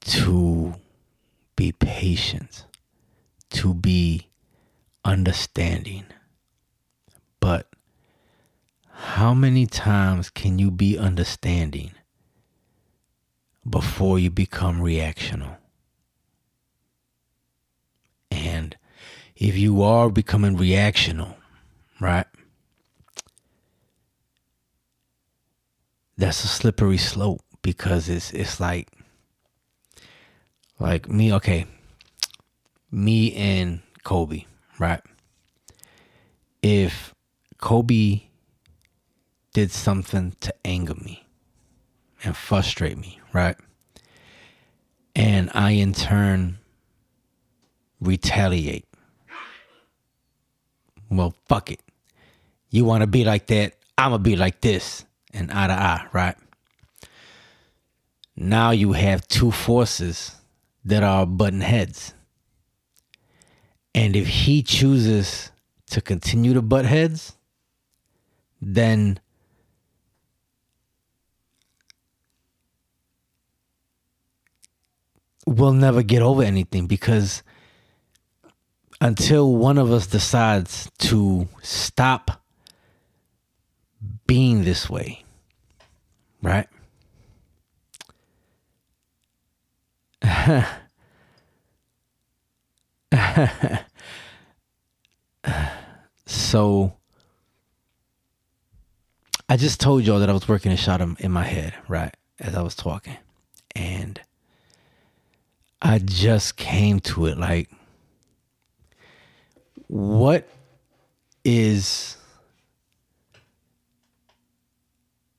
to 0.00 0.74
be 1.54 1.72
patient, 1.72 2.64
to 3.50 3.74
be 3.74 4.28
understanding. 5.04 6.04
But 7.40 7.68
how 8.98 9.34
many 9.34 9.66
times 9.66 10.30
can 10.30 10.58
you 10.58 10.70
be 10.70 10.96
understanding 10.96 11.90
before 13.68 14.18
you 14.18 14.30
become 14.30 14.80
reactional? 14.80 15.58
And 18.30 18.74
if 19.36 19.58
you 19.58 19.82
are 19.82 20.08
becoming 20.08 20.56
reactional, 20.56 21.34
right? 22.00 22.24
That's 26.16 26.42
a 26.44 26.48
slippery 26.48 26.96
slope 26.96 27.42
because 27.60 28.08
it's 28.08 28.32
it's 28.32 28.58
like 28.60 28.88
like 30.80 31.06
me, 31.06 31.34
okay. 31.34 31.66
Me 32.90 33.34
and 33.34 33.82
Kobe, 34.04 34.46
right? 34.78 35.02
If 36.62 37.14
Kobe 37.58 38.22
did 39.56 39.72
something 39.72 40.36
to 40.38 40.54
anger 40.66 40.94
me 40.96 41.26
and 42.22 42.36
frustrate 42.36 42.98
me, 42.98 43.18
right? 43.32 43.56
And 45.14 45.50
I 45.54 45.70
in 45.70 45.94
turn 45.94 46.58
retaliate. 47.98 48.84
Well, 51.08 51.34
fuck 51.48 51.70
it. 51.70 51.80
You 52.68 52.84
want 52.84 53.00
to 53.00 53.06
be 53.06 53.24
like 53.24 53.46
that? 53.46 53.76
I'm 53.96 54.10
going 54.10 54.22
to 54.22 54.30
be 54.30 54.36
like 54.36 54.60
this. 54.60 55.06
And 55.32 55.50
eye 55.50 55.68
to 55.68 55.72
eye, 55.72 56.06
right? 56.12 56.36
Now 58.36 58.72
you 58.72 58.92
have 58.92 59.26
two 59.26 59.50
forces 59.50 60.36
that 60.84 61.02
are 61.02 61.24
button 61.24 61.62
heads. 61.62 62.12
And 63.94 64.16
if 64.16 64.26
he 64.26 64.62
chooses 64.62 65.50
to 65.92 66.02
continue 66.02 66.52
to 66.52 66.60
butt 66.60 66.84
heads, 66.84 67.38
then 68.60 69.18
we'll 75.46 75.72
never 75.72 76.02
get 76.02 76.22
over 76.22 76.42
anything 76.42 76.86
because 76.86 77.42
until 79.00 79.54
one 79.54 79.78
of 79.78 79.90
us 79.92 80.06
decides 80.06 80.90
to 80.98 81.48
stop 81.62 82.42
being 84.26 84.64
this 84.64 84.90
way, 84.90 85.24
right? 86.42 86.68
so 96.26 96.92
I 99.48 99.56
just 99.56 99.80
told 99.80 100.04
y'all 100.04 100.18
that 100.18 100.28
I 100.28 100.32
was 100.32 100.48
working 100.48 100.72
a 100.72 100.76
shot 100.76 101.00
in 101.00 101.30
my 101.30 101.44
head, 101.44 101.74
right, 101.88 102.12
as 102.40 102.56
I 102.56 102.62
was 102.62 102.74
talking. 102.74 103.16
I 105.86 106.00
just 106.00 106.56
came 106.56 106.98
to 106.98 107.26
it 107.26 107.38
like, 107.38 107.70
what 109.86 110.48
is. 111.44 112.16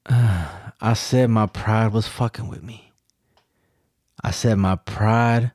Uh, 0.05 0.47
I 0.79 0.93
said 0.93 1.31
my 1.31 1.47
pride 1.47 1.91
was 1.91 2.07
fucking 2.07 2.47
with 2.47 2.63
me. 2.63 2.93
I 4.23 4.31
said 4.31 4.57
my 4.57 4.77
pride 4.77 5.51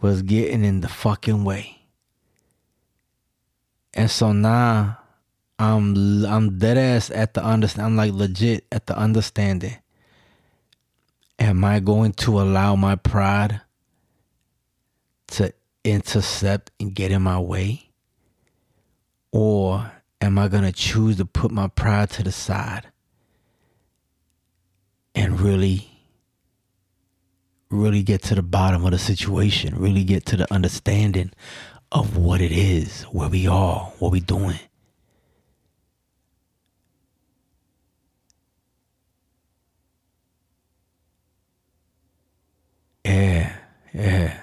was 0.00 0.22
getting 0.22 0.64
in 0.64 0.80
the 0.80 0.88
fucking 0.88 1.42
way. 1.42 1.80
And 3.94 4.08
so 4.10 4.32
now 4.32 4.98
I'm 5.58 6.24
I'm 6.24 6.58
dead 6.58 6.78
ass 6.78 7.10
at 7.10 7.34
the 7.34 7.42
understand 7.42 7.86
I'm 7.86 7.96
like 7.96 8.12
legit 8.12 8.64
at 8.70 8.86
the 8.86 8.96
understanding. 8.96 9.78
Am 11.40 11.64
I 11.64 11.80
going 11.80 12.12
to 12.12 12.40
allow 12.40 12.76
my 12.76 12.94
pride 12.94 13.62
to 15.30 15.52
intercept 15.84 16.70
and 16.80 16.94
get 16.94 17.10
in 17.10 17.22
my 17.22 17.38
way? 17.38 17.90
Or 19.32 19.90
am 20.20 20.38
I 20.38 20.48
going 20.48 20.64
to 20.64 20.72
choose 20.72 21.16
to 21.18 21.24
put 21.24 21.50
my 21.50 21.68
pride 21.68 22.10
to 22.10 22.22
the 22.22 22.32
side 22.32 22.88
and 25.14 25.40
really, 25.40 25.88
really 27.70 28.02
get 28.02 28.22
to 28.24 28.34
the 28.34 28.42
bottom 28.42 28.84
of 28.84 28.90
the 28.92 28.98
situation, 28.98 29.76
really 29.76 30.04
get 30.04 30.26
to 30.26 30.36
the 30.36 30.52
understanding 30.52 31.32
of 31.92 32.16
what 32.16 32.40
it 32.40 32.52
is, 32.52 33.02
where 33.04 33.28
we 33.28 33.46
are, 33.46 33.92
what 33.98 34.12
we're 34.12 34.20
doing? 34.20 34.58
Yeah, 43.04 43.56
yeah. 43.94 44.39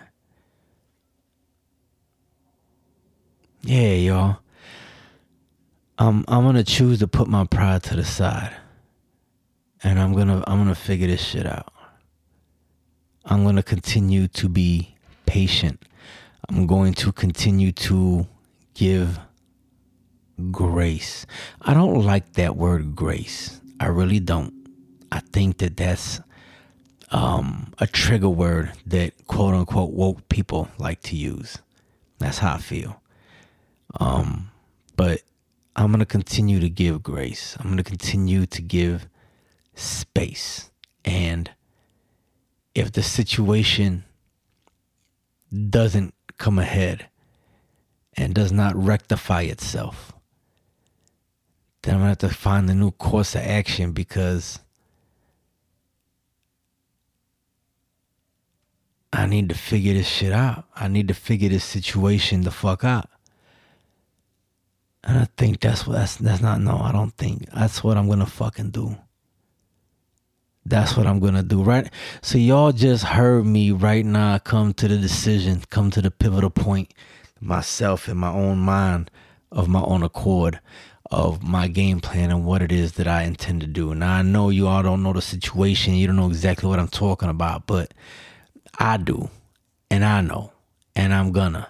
Yeah, 3.67 3.95
y'all. 3.95 4.37
I'm 5.97 6.23
I'm 6.29 6.45
gonna 6.45 6.63
choose 6.63 6.99
to 6.99 7.07
put 7.09 7.27
my 7.27 7.43
pride 7.43 7.83
to 7.83 7.97
the 7.97 8.05
side. 8.05 8.55
And 9.83 9.99
I'm 9.99 10.13
gonna 10.13 10.41
I'm 10.47 10.57
gonna 10.59 10.73
figure 10.73 11.07
this 11.07 11.21
shit 11.21 11.45
out. 11.45 11.73
I'm 13.25 13.43
gonna 13.43 13.61
continue 13.61 14.29
to 14.29 14.47
be 14.47 14.95
patient. 15.25 15.83
I'm 16.47 16.65
going 16.65 16.93
to 16.93 17.11
continue 17.11 17.73
to 17.73 18.25
give 18.73 19.19
grace. 20.49 21.25
I 21.61 21.73
don't 21.73 22.05
like 22.05 22.35
that 22.35 22.55
word 22.55 22.95
grace. 22.95 23.59
I 23.81 23.87
really 23.87 24.21
don't. 24.21 24.53
I 25.11 25.19
think 25.19 25.57
that 25.57 25.75
that's 25.75 26.21
um, 27.11 27.73
a 27.79 27.87
trigger 27.87 28.29
word 28.29 28.71
that 28.85 29.27
quote 29.27 29.55
unquote 29.55 29.91
woke 29.91 30.29
people 30.29 30.69
like 30.77 31.01
to 31.01 31.17
use. 31.17 31.57
That's 32.19 32.37
how 32.37 32.53
I 32.53 32.59
feel. 32.59 33.01
Um, 33.99 34.51
but 34.95 35.21
I'm 35.75 35.87
going 35.87 35.99
to 35.99 36.05
continue 36.05 36.59
to 36.59 36.69
give 36.69 37.03
grace. 37.03 37.55
I'm 37.59 37.65
going 37.65 37.77
to 37.77 37.83
continue 37.83 38.45
to 38.45 38.61
give 38.61 39.07
space. 39.75 40.71
And 41.05 41.51
if 42.75 42.91
the 42.91 43.03
situation 43.03 44.03
doesn't 45.69 46.13
come 46.37 46.59
ahead 46.59 47.07
and 48.15 48.33
does 48.33 48.51
not 48.51 48.75
rectify 48.75 49.43
itself, 49.43 50.13
then 51.83 51.95
I'm 51.95 52.01
going 52.01 52.15
to 52.15 52.25
have 52.25 52.31
to 52.31 52.37
find 52.37 52.69
a 52.69 52.75
new 52.75 52.91
course 52.91 53.35
of 53.35 53.41
action 53.41 53.93
because 53.93 54.59
I 59.13 59.25
need 59.25 59.49
to 59.49 59.55
figure 59.55 59.93
this 59.93 60.07
shit 60.07 60.33
out. 60.33 60.65
I 60.75 60.87
need 60.87 61.07
to 61.07 61.13
figure 61.13 61.49
this 61.49 61.63
situation 61.63 62.41
the 62.41 62.51
fuck 62.51 62.83
out. 62.83 63.09
And 65.07 65.17
I 65.17 65.27
think 65.37 65.61
that's 65.61 65.87
what 65.87 65.93
that's 65.93 66.17
that's 66.17 66.41
not 66.41 66.59
no, 66.59 66.77
I 66.77 66.91
don't 66.91 67.15
think 67.15 67.49
that's 67.51 67.81
what 67.81 67.97
I'm 67.97 68.09
gonna 68.09 68.25
fucking 68.25 68.71
do. 68.71 68.97
That's 70.65 70.97
what 70.97 71.07
I'm 71.07 71.21
gonna 71.21 71.43
do, 71.43 71.63
right? 71.63 71.89
So 72.21 72.37
y'all 72.37 72.73
just 72.73 73.05
heard 73.05 73.45
me 73.45 73.71
right 73.71 74.05
now 74.05 74.37
come 74.37 74.73
to 74.73 74.87
the 74.89 74.97
decision, 74.97 75.63
come 75.69 75.91
to 75.91 76.01
the 76.01 76.11
pivotal 76.11 76.49
point 76.49 76.93
myself 77.39 78.09
in 78.09 78.17
my 78.17 78.31
own 78.31 78.57
mind 78.57 79.09
of 79.49 79.69
my 79.69 79.81
own 79.81 80.03
accord 80.03 80.59
of 81.09 81.41
my 81.41 81.69
game 81.69 82.01
plan 82.01 82.29
and 82.29 82.43
what 82.43 82.61
it 82.61 82.71
is 82.73 82.93
that 82.93 83.07
I 83.07 83.23
intend 83.23 83.61
to 83.61 83.67
do. 83.67 83.95
Now 83.95 84.15
I 84.15 84.23
know 84.23 84.49
you 84.49 84.67
all 84.67 84.83
don't 84.83 85.03
know 85.03 85.13
the 85.13 85.21
situation, 85.21 85.93
you 85.93 86.07
don't 86.07 86.17
know 86.17 86.27
exactly 86.27 86.67
what 86.67 86.79
I'm 86.79 86.89
talking 86.89 87.29
about, 87.29 87.65
but 87.65 87.93
I 88.77 88.97
do, 88.97 89.29
and 89.89 90.03
I 90.03 90.19
know, 90.19 90.51
and 90.97 91.13
I'm 91.13 91.31
gonna. 91.31 91.69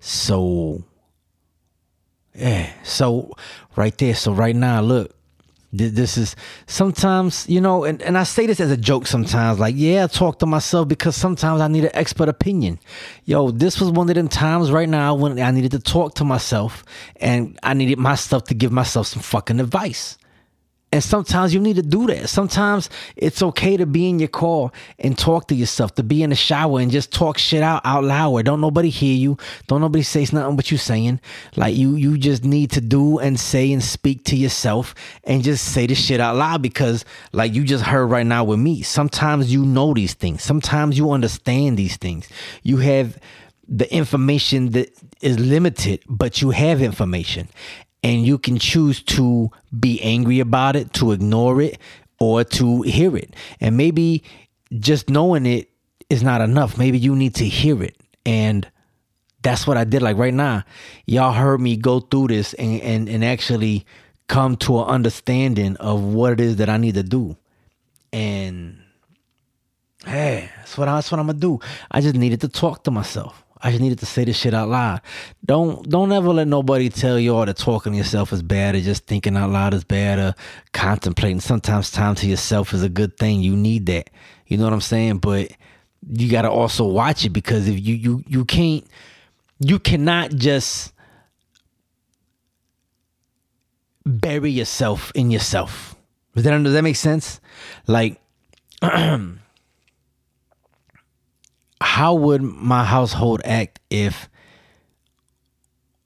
So 0.00 0.82
yeah. 2.36 2.72
So 2.82 3.32
right 3.76 3.96
there. 3.98 4.14
So 4.14 4.32
right 4.32 4.56
now, 4.56 4.80
look, 4.80 5.16
this 5.72 6.16
is 6.16 6.36
sometimes, 6.66 7.46
you 7.48 7.60
know, 7.60 7.84
and, 7.84 8.00
and 8.02 8.16
I 8.16 8.22
say 8.22 8.46
this 8.46 8.60
as 8.60 8.70
a 8.70 8.76
joke 8.76 9.06
sometimes, 9.06 9.58
like, 9.58 9.74
yeah, 9.76 10.04
I 10.04 10.06
talk 10.06 10.38
to 10.38 10.46
myself 10.46 10.88
because 10.88 11.16
sometimes 11.16 11.60
I 11.60 11.68
need 11.68 11.84
an 11.84 11.90
expert 11.94 12.28
opinion. 12.28 12.78
Yo, 13.24 13.50
this 13.50 13.80
was 13.80 13.90
one 13.90 14.08
of 14.08 14.14
them 14.14 14.28
times 14.28 14.70
right 14.70 14.88
now 14.88 15.14
when 15.14 15.38
I 15.38 15.50
needed 15.50 15.72
to 15.72 15.80
talk 15.80 16.14
to 16.16 16.24
myself 16.24 16.84
and 17.16 17.58
I 17.62 17.74
needed 17.74 17.98
myself 17.98 18.44
to 18.44 18.54
give 18.54 18.72
myself 18.72 19.08
some 19.08 19.22
fucking 19.22 19.60
advice. 19.60 20.16
And 20.96 21.04
sometimes 21.04 21.52
you 21.52 21.60
need 21.60 21.76
to 21.76 21.82
do 21.82 22.06
that. 22.06 22.30
Sometimes 22.30 22.88
it's 23.16 23.42
okay 23.42 23.76
to 23.76 23.84
be 23.84 24.08
in 24.08 24.18
your 24.18 24.28
car 24.28 24.72
and 24.98 25.16
talk 25.16 25.48
to 25.48 25.54
yourself, 25.54 25.94
to 25.96 26.02
be 26.02 26.22
in 26.22 26.30
the 26.30 26.36
shower 26.36 26.80
and 26.80 26.90
just 26.90 27.12
talk 27.12 27.36
shit 27.36 27.62
out 27.62 27.82
out 27.84 28.02
loud 28.02 28.46
don't 28.46 28.60
nobody 28.62 28.88
hear 28.88 29.14
you. 29.14 29.36
Don't 29.66 29.82
nobody 29.82 30.02
say 30.02 30.26
nothing 30.32 30.56
but 30.56 30.70
you 30.70 30.78
saying. 30.78 31.20
Like 31.56 31.76
you 31.76 31.96
you 31.96 32.16
just 32.16 32.44
need 32.44 32.70
to 32.70 32.80
do 32.80 33.18
and 33.18 33.38
say 33.38 33.72
and 33.72 33.82
speak 33.82 34.24
to 34.24 34.36
yourself 34.36 34.94
and 35.24 35.42
just 35.42 35.72
say 35.72 35.86
the 35.86 35.94
shit 35.94 36.20
out 36.20 36.36
loud 36.36 36.62
because 36.62 37.04
like 37.32 37.52
you 37.52 37.64
just 37.64 37.84
heard 37.84 38.06
right 38.06 38.26
now 38.26 38.44
with 38.44 38.58
me. 38.58 38.82
Sometimes 38.82 39.52
you 39.52 39.66
know 39.66 39.92
these 39.92 40.14
things. 40.14 40.42
Sometimes 40.42 40.96
you 40.96 41.10
understand 41.10 41.76
these 41.76 41.96
things. 41.96 42.28
You 42.62 42.78
have 42.78 43.18
the 43.68 43.92
information 43.92 44.70
that 44.70 44.96
is 45.20 45.38
limited, 45.38 46.04
but 46.08 46.40
you 46.40 46.50
have 46.50 46.80
information 46.80 47.48
and 48.06 48.24
you 48.24 48.38
can 48.38 48.56
choose 48.56 49.02
to 49.02 49.50
be 49.76 50.00
angry 50.00 50.38
about 50.38 50.76
it, 50.76 50.92
to 50.92 51.10
ignore 51.10 51.60
it, 51.60 51.76
or 52.20 52.44
to 52.44 52.82
hear 52.82 53.16
it. 53.16 53.34
And 53.60 53.76
maybe 53.76 54.22
just 54.78 55.10
knowing 55.10 55.44
it 55.44 55.70
is 56.08 56.22
not 56.22 56.40
enough. 56.40 56.78
Maybe 56.78 56.98
you 56.98 57.16
need 57.16 57.34
to 57.34 57.44
hear 57.44 57.82
it. 57.82 57.96
And 58.24 58.70
that's 59.42 59.66
what 59.66 59.76
I 59.76 59.82
did. 59.82 60.02
Like 60.02 60.18
right 60.18 60.32
now, 60.32 60.62
y'all 61.04 61.32
heard 61.32 61.60
me 61.60 61.76
go 61.76 61.98
through 61.98 62.28
this 62.28 62.54
and, 62.54 62.80
and, 62.80 63.08
and 63.08 63.24
actually 63.24 63.84
come 64.28 64.56
to 64.58 64.78
an 64.82 64.86
understanding 64.86 65.76
of 65.78 66.00
what 66.00 66.34
it 66.34 66.40
is 66.40 66.56
that 66.56 66.68
I 66.68 66.76
need 66.76 66.94
to 66.94 67.02
do. 67.02 67.36
And 68.12 68.82
hey, 70.04 70.48
that's 70.58 70.78
what, 70.78 70.86
I, 70.86 70.94
that's 70.94 71.10
what 71.10 71.18
I'm 71.18 71.26
gonna 71.26 71.40
do. 71.40 71.58
I 71.90 72.00
just 72.02 72.14
needed 72.14 72.40
to 72.42 72.48
talk 72.48 72.84
to 72.84 72.92
myself. 72.92 73.44
I 73.66 73.70
just 73.70 73.82
needed 73.82 73.98
to 73.98 74.06
say 74.06 74.22
this 74.24 74.36
shit 74.36 74.54
out 74.54 74.68
loud. 74.68 75.00
Don't 75.44 75.90
don't 75.90 76.12
ever 76.12 76.28
let 76.28 76.46
nobody 76.46 76.88
tell 76.88 77.18
you 77.18 77.34
all 77.34 77.44
that 77.44 77.56
talking 77.56 77.94
to 77.94 77.98
yourself 77.98 78.32
is 78.32 78.40
bad 78.40 78.76
or 78.76 78.80
just 78.80 79.06
thinking 79.06 79.36
out 79.36 79.50
loud 79.50 79.74
is 79.74 79.82
bad 79.82 80.20
or 80.20 80.36
contemplating. 80.72 81.40
Sometimes 81.40 81.90
time 81.90 82.14
to 82.14 82.28
yourself 82.28 82.72
is 82.72 82.84
a 82.84 82.88
good 82.88 83.16
thing. 83.16 83.40
You 83.40 83.56
need 83.56 83.86
that. 83.86 84.08
You 84.46 84.56
know 84.56 84.62
what 84.62 84.72
I'm 84.72 84.80
saying? 84.80 85.18
But 85.18 85.50
you 86.08 86.30
gotta 86.30 86.48
also 86.48 86.84
watch 86.84 87.24
it 87.24 87.30
because 87.30 87.66
if 87.66 87.84
you 87.84 87.96
you 87.96 88.24
you 88.28 88.44
can't 88.44 88.86
you 89.58 89.80
cannot 89.80 90.30
just 90.36 90.92
bury 94.04 94.52
yourself 94.52 95.10
in 95.16 95.32
yourself. 95.32 95.96
Does 96.36 96.44
that 96.44 96.62
does 96.62 96.72
that 96.72 96.84
make 96.84 96.94
sense? 96.94 97.40
Like 97.88 98.20
how 101.80 102.14
would 102.14 102.42
my 102.42 102.84
household 102.84 103.42
act 103.44 103.80
if 103.90 104.28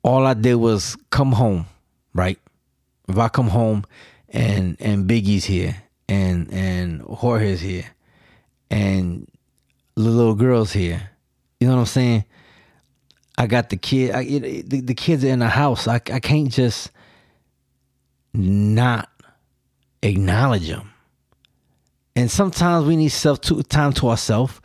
all 0.02 0.26
I 0.26 0.34
did 0.34 0.56
was 0.56 0.96
come 1.10 1.32
home, 1.32 1.66
right? 2.14 2.38
If 3.08 3.18
I 3.18 3.28
come 3.28 3.48
home 3.48 3.84
and 4.28 4.76
and 4.80 5.08
Biggie's 5.08 5.44
here 5.44 5.82
and 6.08 6.52
and 6.52 7.02
Jorge's 7.02 7.60
here 7.60 7.86
and 8.70 9.28
the 9.94 10.02
little 10.02 10.34
girl's 10.34 10.72
here, 10.72 11.10
you 11.58 11.66
know 11.66 11.74
what 11.74 11.80
I'm 11.80 11.86
saying? 11.86 12.24
I 13.36 13.46
got 13.46 13.70
the 13.70 13.76
kid. 13.76 14.10
I, 14.12 14.24
the, 14.24 14.80
the 14.80 14.94
kids 14.94 15.24
are 15.24 15.28
in 15.28 15.38
the 15.38 15.48
house. 15.48 15.88
I 15.88 15.96
I 15.96 16.20
can't 16.20 16.50
just 16.50 16.90
not 18.32 19.08
acknowledge 20.02 20.68
them. 20.68 20.92
And 22.16 22.30
sometimes 22.30 22.86
we 22.86 22.96
need 22.96 23.10
self 23.10 23.40
to, 23.42 23.62
time 23.62 23.92
to 23.94 24.08
ourselves 24.10 24.60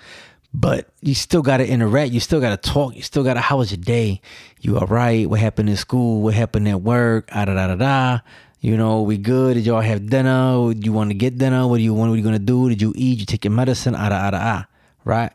but 0.56 0.88
you 1.02 1.13
still 1.15 1.41
got 1.41 1.58
to 1.58 1.68
interact. 1.68 2.13
You 2.13 2.22
still 2.22 2.39
got 2.39 2.62
to 2.62 2.70
talk. 2.70 2.96
You 2.96 3.02
still 3.02 3.26
got 3.26 3.34
to, 3.34 3.41
how 3.41 3.58
was 3.58 3.72
your 3.72 3.84
day? 3.84 4.22
You 4.62 4.80
all 4.80 4.88
right? 4.88 5.30
What 5.30 5.41
happened 5.41 5.70
in 5.70 5.76
school? 5.76 6.22
What 6.22 6.34
happened 6.34 6.65
at 6.70 6.82
work? 6.82 7.28
Ah, 7.34 7.44
da, 7.44 7.54
da, 7.54 7.68
da, 7.68 7.76
da. 7.76 8.20
You 8.62 8.78
know, 8.78 9.02
we 9.02 9.18
good? 9.18 9.56
Did 9.56 9.65
y'all 9.65 9.82
have 9.82 10.10
dinner? 10.10 10.74
Do 10.74 10.80
you 10.82 10.94
want 10.94 11.10
to 11.10 11.13
get 11.13 11.38
dinner? 11.38 11.68
What 11.68 11.78
do 11.78 11.84
you 11.84 11.94
want? 11.94 12.10
What 12.10 12.13
are 12.13 12.18
you 12.18 12.24
going 12.24 12.39
to 12.39 12.39
do? 12.39 12.70
Did 12.70 12.82
you 12.82 12.94
eat? 12.96 13.20
You 13.20 13.26
take 13.26 13.44
your 13.44 13.52
medicine? 13.52 13.96
Ah, 13.96 14.08
da, 14.08 14.30
da, 14.30 14.32
da, 14.32 14.39
ah. 14.41 14.68
Right? 15.04 15.34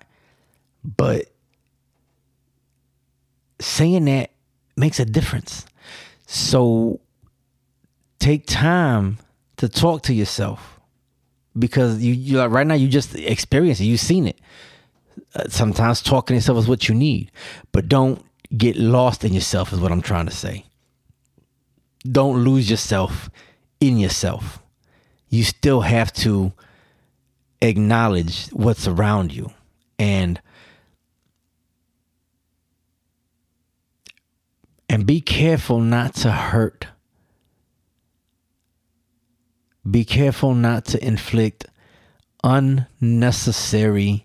But 0.82 1.26
saying 3.60 4.06
that 4.06 4.30
makes 4.74 5.00
a 5.00 5.04
difference. 5.04 5.66
So 6.26 6.98
take 8.20 8.46
time 8.46 9.18
to 9.58 9.68
talk 9.68 10.02
to 10.04 10.14
yourself 10.14 10.80
because 11.58 12.02
you, 12.02 12.14
you 12.14 12.38
like 12.38 12.50
right 12.50 12.66
now, 12.66 12.74
you 12.74 12.88
just 12.88 13.14
experienced 13.16 13.82
it. 13.82 13.84
You've 13.84 14.00
seen 14.00 14.26
it 14.26 14.40
Uh, 15.34 15.44
sometimes 15.48 16.02
talking 16.02 16.34
to 16.34 16.38
yourself 16.38 16.58
is 16.58 16.68
what 16.68 16.88
you 16.88 16.94
need, 16.94 17.30
but 17.72 17.88
don't 17.88 18.24
get 18.56 18.76
lost 18.76 19.24
in 19.24 19.32
yourself, 19.32 19.72
is 19.72 19.80
what 19.80 19.92
I'm 19.92 20.02
trying 20.02 20.26
to 20.26 20.34
say. 20.34 20.64
Don't 22.10 22.44
lose 22.44 22.68
yourself 22.68 23.30
in 23.80 23.98
yourself. 23.98 24.60
You 25.28 25.44
still 25.44 25.82
have 25.82 26.12
to 26.14 26.52
acknowledge 27.62 28.48
what's 28.48 28.88
around 28.88 29.32
you 29.32 29.52
and 29.98 30.40
and 34.88 35.06
be 35.06 35.20
careful 35.20 35.80
not 35.80 36.14
to 36.14 36.32
hurt 36.32 36.86
be 39.88 40.04
careful 40.04 40.54
not 40.54 40.84
to 40.86 41.04
inflict 41.06 41.66
unnecessary 42.42 44.24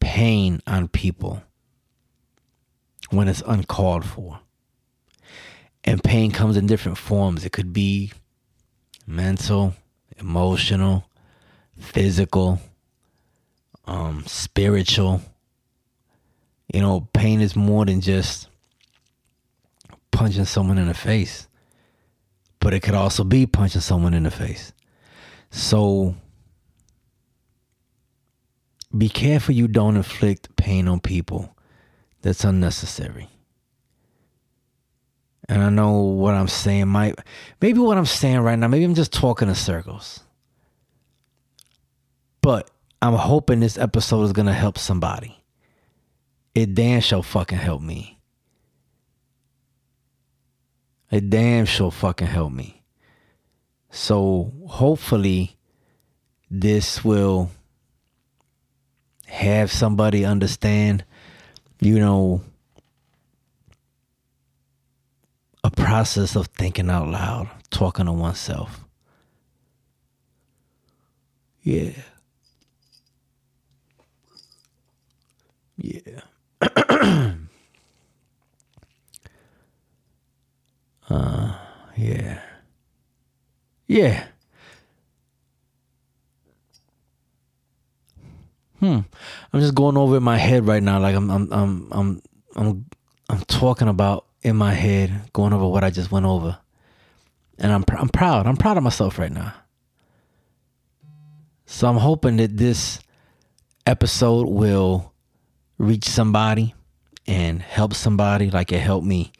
pain 0.00 0.60
on 0.66 0.88
people 0.88 1.42
when 3.10 3.28
it's 3.28 3.42
uncalled 3.46 4.04
for. 4.04 4.40
And 5.84 6.02
pain 6.02 6.30
comes 6.30 6.56
in 6.56 6.66
different 6.66 6.98
forms. 6.98 7.44
It 7.44 7.52
could 7.52 7.72
be 7.72 8.12
mental, 9.06 9.74
emotional, 10.18 11.08
physical, 11.78 12.60
um, 13.86 14.24
spiritual. 14.26 15.22
You 16.72 16.82
know, 16.82 17.08
pain 17.12 17.40
is 17.40 17.56
more 17.56 17.86
than 17.86 18.00
just 18.00 18.48
punching 20.10 20.44
someone 20.44 20.78
in 20.78 20.88
the 20.88 20.94
face, 20.94 21.48
but 22.60 22.74
it 22.74 22.80
could 22.80 22.94
also 22.94 23.24
be 23.24 23.46
punching 23.46 23.80
someone 23.80 24.12
in 24.12 24.24
the 24.24 24.30
face. 24.30 24.72
So 25.50 26.14
be 28.96 29.08
careful 29.08 29.54
you 29.54 29.68
don't 29.68 29.96
inflict 29.96 30.56
pain 30.56 30.88
on 30.88 31.00
people 31.00 31.56
that's 32.22 32.44
unnecessary. 32.44 33.28
And 35.48 35.62
I 35.62 35.70
know 35.70 36.00
what 36.00 36.34
I'm 36.34 36.48
saying 36.48 36.88
might, 36.88 37.18
maybe 37.60 37.78
what 37.78 37.96
I'm 37.96 38.06
saying 38.06 38.40
right 38.40 38.58
now, 38.58 38.68
maybe 38.68 38.84
I'm 38.84 38.94
just 38.94 39.12
talking 39.12 39.48
in 39.48 39.54
circles. 39.54 40.20
But 42.42 42.70
I'm 43.00 43.14
hoping 43.14 43.60
this 43.60 43.78
episode 43.78 44.24
is 44.24 44.32
going 44.32 44.46
to 44.46 44.52
help 44.52 44.78
somebody. 44.78 45.42
It 46.54 46.74
damn 46.74 47.00
sure 47.00 47.22
fucking 47.22 47.58
help 47.58 47.80
me. 47.80 48.18
It 51.10 51.30
damn 51.30 51.64
sure 51.64 51.90
fucking 51.90 52.26
help 52.26 52.52
me. 52.52 52.82
So 53.90 54.52
hopefully 54.66 55.56
this 56.50 57.02
will 57.04 57.50
have 59.28 59.70
somebody 59.70 60.24
understand, 60.24 61.04
you 61.80 61.98
know, 61.98 62.42
a 65.62 65.70
process 65.70 66.34
of 66.34 66.46
thinking 66.48 66.90
out 66.90 67.08
loud, 67.08 67.48
talking 67.70 68.06
to 68.06 68.12
oneself. 68.12 68.84
Yeah. 71.62 71.92
Yeah. 75.76 76.22
uh, 81.10 81.58
yeah. 81.96 82.40
Yeah. 83.86 84.26
Hmm, 88.80 89.00
I'm 89.52 89.60
just 89.60 89.74
going 89.74 89.96
over 89.96 90.16
in 90.16 90.22
my 90.22 90.36
head 90.36 90.66
right 90.66 90.82
now. 90.82 91.00
Like 91.00 91.16
I'm, 91.16 91.30
I'm, 91.30 91.52
I'm, 91.52 91.88
I'm, 91.90 92.22
I'm, 92.56 92.86
I'm 93.28 93.40
talking 93.42 93.88
about 93.88 94.26
in 94.42 94.56
my 94.56 94.72
head, 94.72 95.30
going 95.32 95.52
over 95.52 95.66
what 95.66 95.84
I 95.84 95.90
just 95.90 96.10
went 96.10 96.26
over, 96.26 96.58
and 97.58 97.72
I'm, 97.72 97.84
I'm 97.96 98.08
proud. 98.08 98.46
I'm 98.46 98.56
proud 98.56 98.76
of 98.76 98.82
myself 98.82 99.18
right 99.18 99.32
now. 99.32 99.54
So 101.66 101.88
I'm 101.88 101.96
hoping 101.96 102.36
that 102.38 102.56
this 102.56 102.98
episode 103.86 104.48
will 104.48 105.12
reach 105.76 106.04
somebody 106.04 106.74
and 107.26 107.60
help 107.60 107.94
somebody 107.94 108.50
like 108.50 108.72
it 108.72 108.80
helped 108.80 109.06
me. 109.06 109.32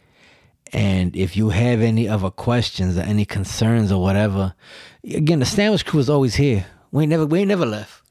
And 0.72 1.16
if 1.16 1.36
you 1.36 1.48
have 1.48 1.80
any 1.80 2.06
other 2.06 2.30
questions 2.30 2.98
or 2.98 3.00
any 3.00 3.24
concerns 3.24 3.90
or 3.90 4.02
whatever, 4.02 4.54
again, 5.02 5.38
the 5.38 5.46
sandwich 5.46 5.86
crew 5.86 6.00
is 6.00 6.10
always 6.10 6.34
here. 6.34 6.66
We 6.90 7.04
ain't 7.04 7.10
never 7.10 7.24
we 7.26 7.40
ain't 7.40 7.48
never 7.48 7.64
left. 7.66 8.02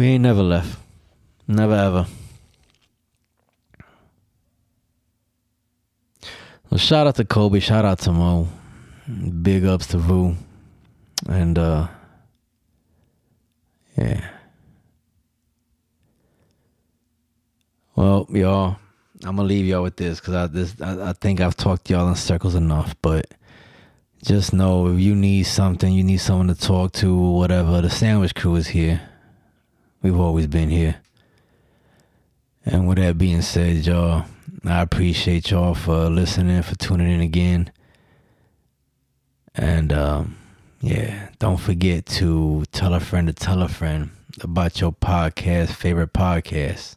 We 0.00 0.06
ain't 0.06 0.22
never 0.22 0.42
left. 0.42 0.78
Never 1.46 1.74
ever. 1.74 2.06
Well, 6.70 6.78
shout 6.78 7.06
out 7.06 7.16
to 7.16 7.26
Kobe. 7.26 7.60
Shout 7.60 7.84
out 7.84 7.98
to 7.98 8.12
Mo. 8.12 8.48
Big 9.42 9.66
ups 9.66 9.88
to 9.88 9.98
Vu. 9.98 10.36
And 11.28 11.58
uh 11.58 11.88
yeah. 13.98 14.26
Well, 17.94 18.26
y'all, 18.30 18.76
I'm 19.22 19.36
gonna 19.36 19.42
leave 19.42 19.66
y'all 19.66 19.82
with 19.82 19.96
this 19.96 20.18
because 20.18 20.34
I 20.34 20.46
this 20.46 20.80
I, 20.80 21.10
I 21.10 21.12
think 21.12 21.42
I've 21.42 21.58
talked 21.58 21.90
y'all 21.90 22.08
in 22.08 22.14
circles 22.14 22.54
enough, 22.54 22.96
but 23.02 23.26
just 24.24 24.54
know 24.54 24.86
if 24.86 24.98
you 24.98 25.14
need 25.14 25.42
something, 25.42 25.92
you 25.92 26.04
need 26.04 26.22
someone 26.22 26.48
to 26.48 26.54
talk 26.54 26.92
to, 26.92 27.14
whatever, 27.14 27.82
the 27.82 27.90
sandwich 27.90 28.34
crew 28.34 28.54
is 28.54 28.68
here. 28.68 29.09
We've 30.02 30.18
always 30.18 30.46
been 30.46 30.70
here. 30.70 30.96
And 32.64 32.88
with 32.88 32.98
that 32.98 33.18
being 33.18 33.42
said, 33.42 33.86
y'all, 33.86 34.24
I 34.64 34.80
appreciate 34.80 35.50
y'all 35.50 35.74
for 35.74 36.08
listening, 36.08 36.62
for 36.62 36.74
tuning 36.76 37.10
in 37.10 37.20
again. 37.20 37.70
And 39.54 39.92
um, 39.92 40.36
yeah, 40.80 41.28
don't 41.38 41.58
forget 41.58 42.06
to 42.06 42.64
tell 42.72 42.94
a 42.94 43.00
friend 43.00 43.26
to 43.26 43.34
tell 43.34 43.62
a 43.62 43.68
friend 43.68 44.10
about 44.40 44.80
your 44.80 44.92
podcast, 44.92 45.70
favorite 45.70 46.12
podcast. 46.12 46.96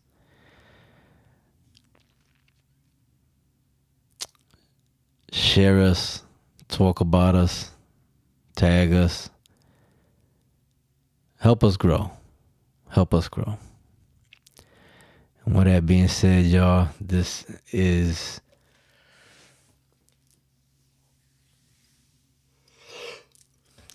Share 5.32 5.82
us, 5.82 6.24
talk 6.70 7.02
about 7.02 7.36
us, 7.36 7.72
tag 8.56 8.94
us. 8.94 9.30
Help 11.40 11.64
us 11.64 11.76
grow. 11.76 12.12
Help 12.94 13.12
us 13.16 13.28
grow. 13.28 13.58
And 15.46 15.56
with 15.56 15.66
that 15.66 15.88
being 15.88 16.08
said, 16.08 16.46
y'all, 16.46 16.90
this 17.02 17.44
is 17.72 18.40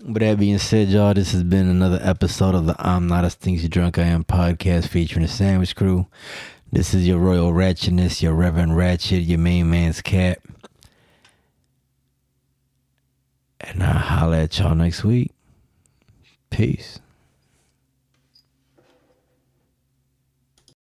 With 0.04 0.22
that 0.22 0.38
being 0.38 0.58
said, 0.58 0.88
y'all, 0.88 1.14
this 1.14 1.30
has 1.32 1.44
been 1.44 1.68
another 1.68 2.00
episode 2.02 2.56
of 2.56 2.66
the 2.66 2.74
I'm 2.78 3.06
Not 3.06 3.24
as 3.24 3.34
Think 3.34 3.58
as 3.58 3.62
You 3.62 3.68
Drunk 3.68 3.98
I 3.98 4.02
Am 4.02 4.24
podcast 4.24 4.88
featuring 4.88 5.22
the 5.26 5.28
Sandwich 5.30 5.76
Crew. 5.76 6.06
This 6.72 6.92
is 6.92 7.06
your 7.06 7.18
Royal 7.18 7.52
Ratchetness, 7.52 8.20
your 8.20 8.34
Reverend 8.34 8.76
Ratchet, 8.76 9.22
your 9.22 9.38
main 9.38 9.70
man's 9.70 10.00
cat. 10.00 10.40
And 13.60 13.82
I'll 13.82 13.98
holla 13.98 14.42
at 14.42 14.58
y'all 14.58 14.74
next 14.74 15.04
week. 15.04 15.30
Peace. 16.50 17.00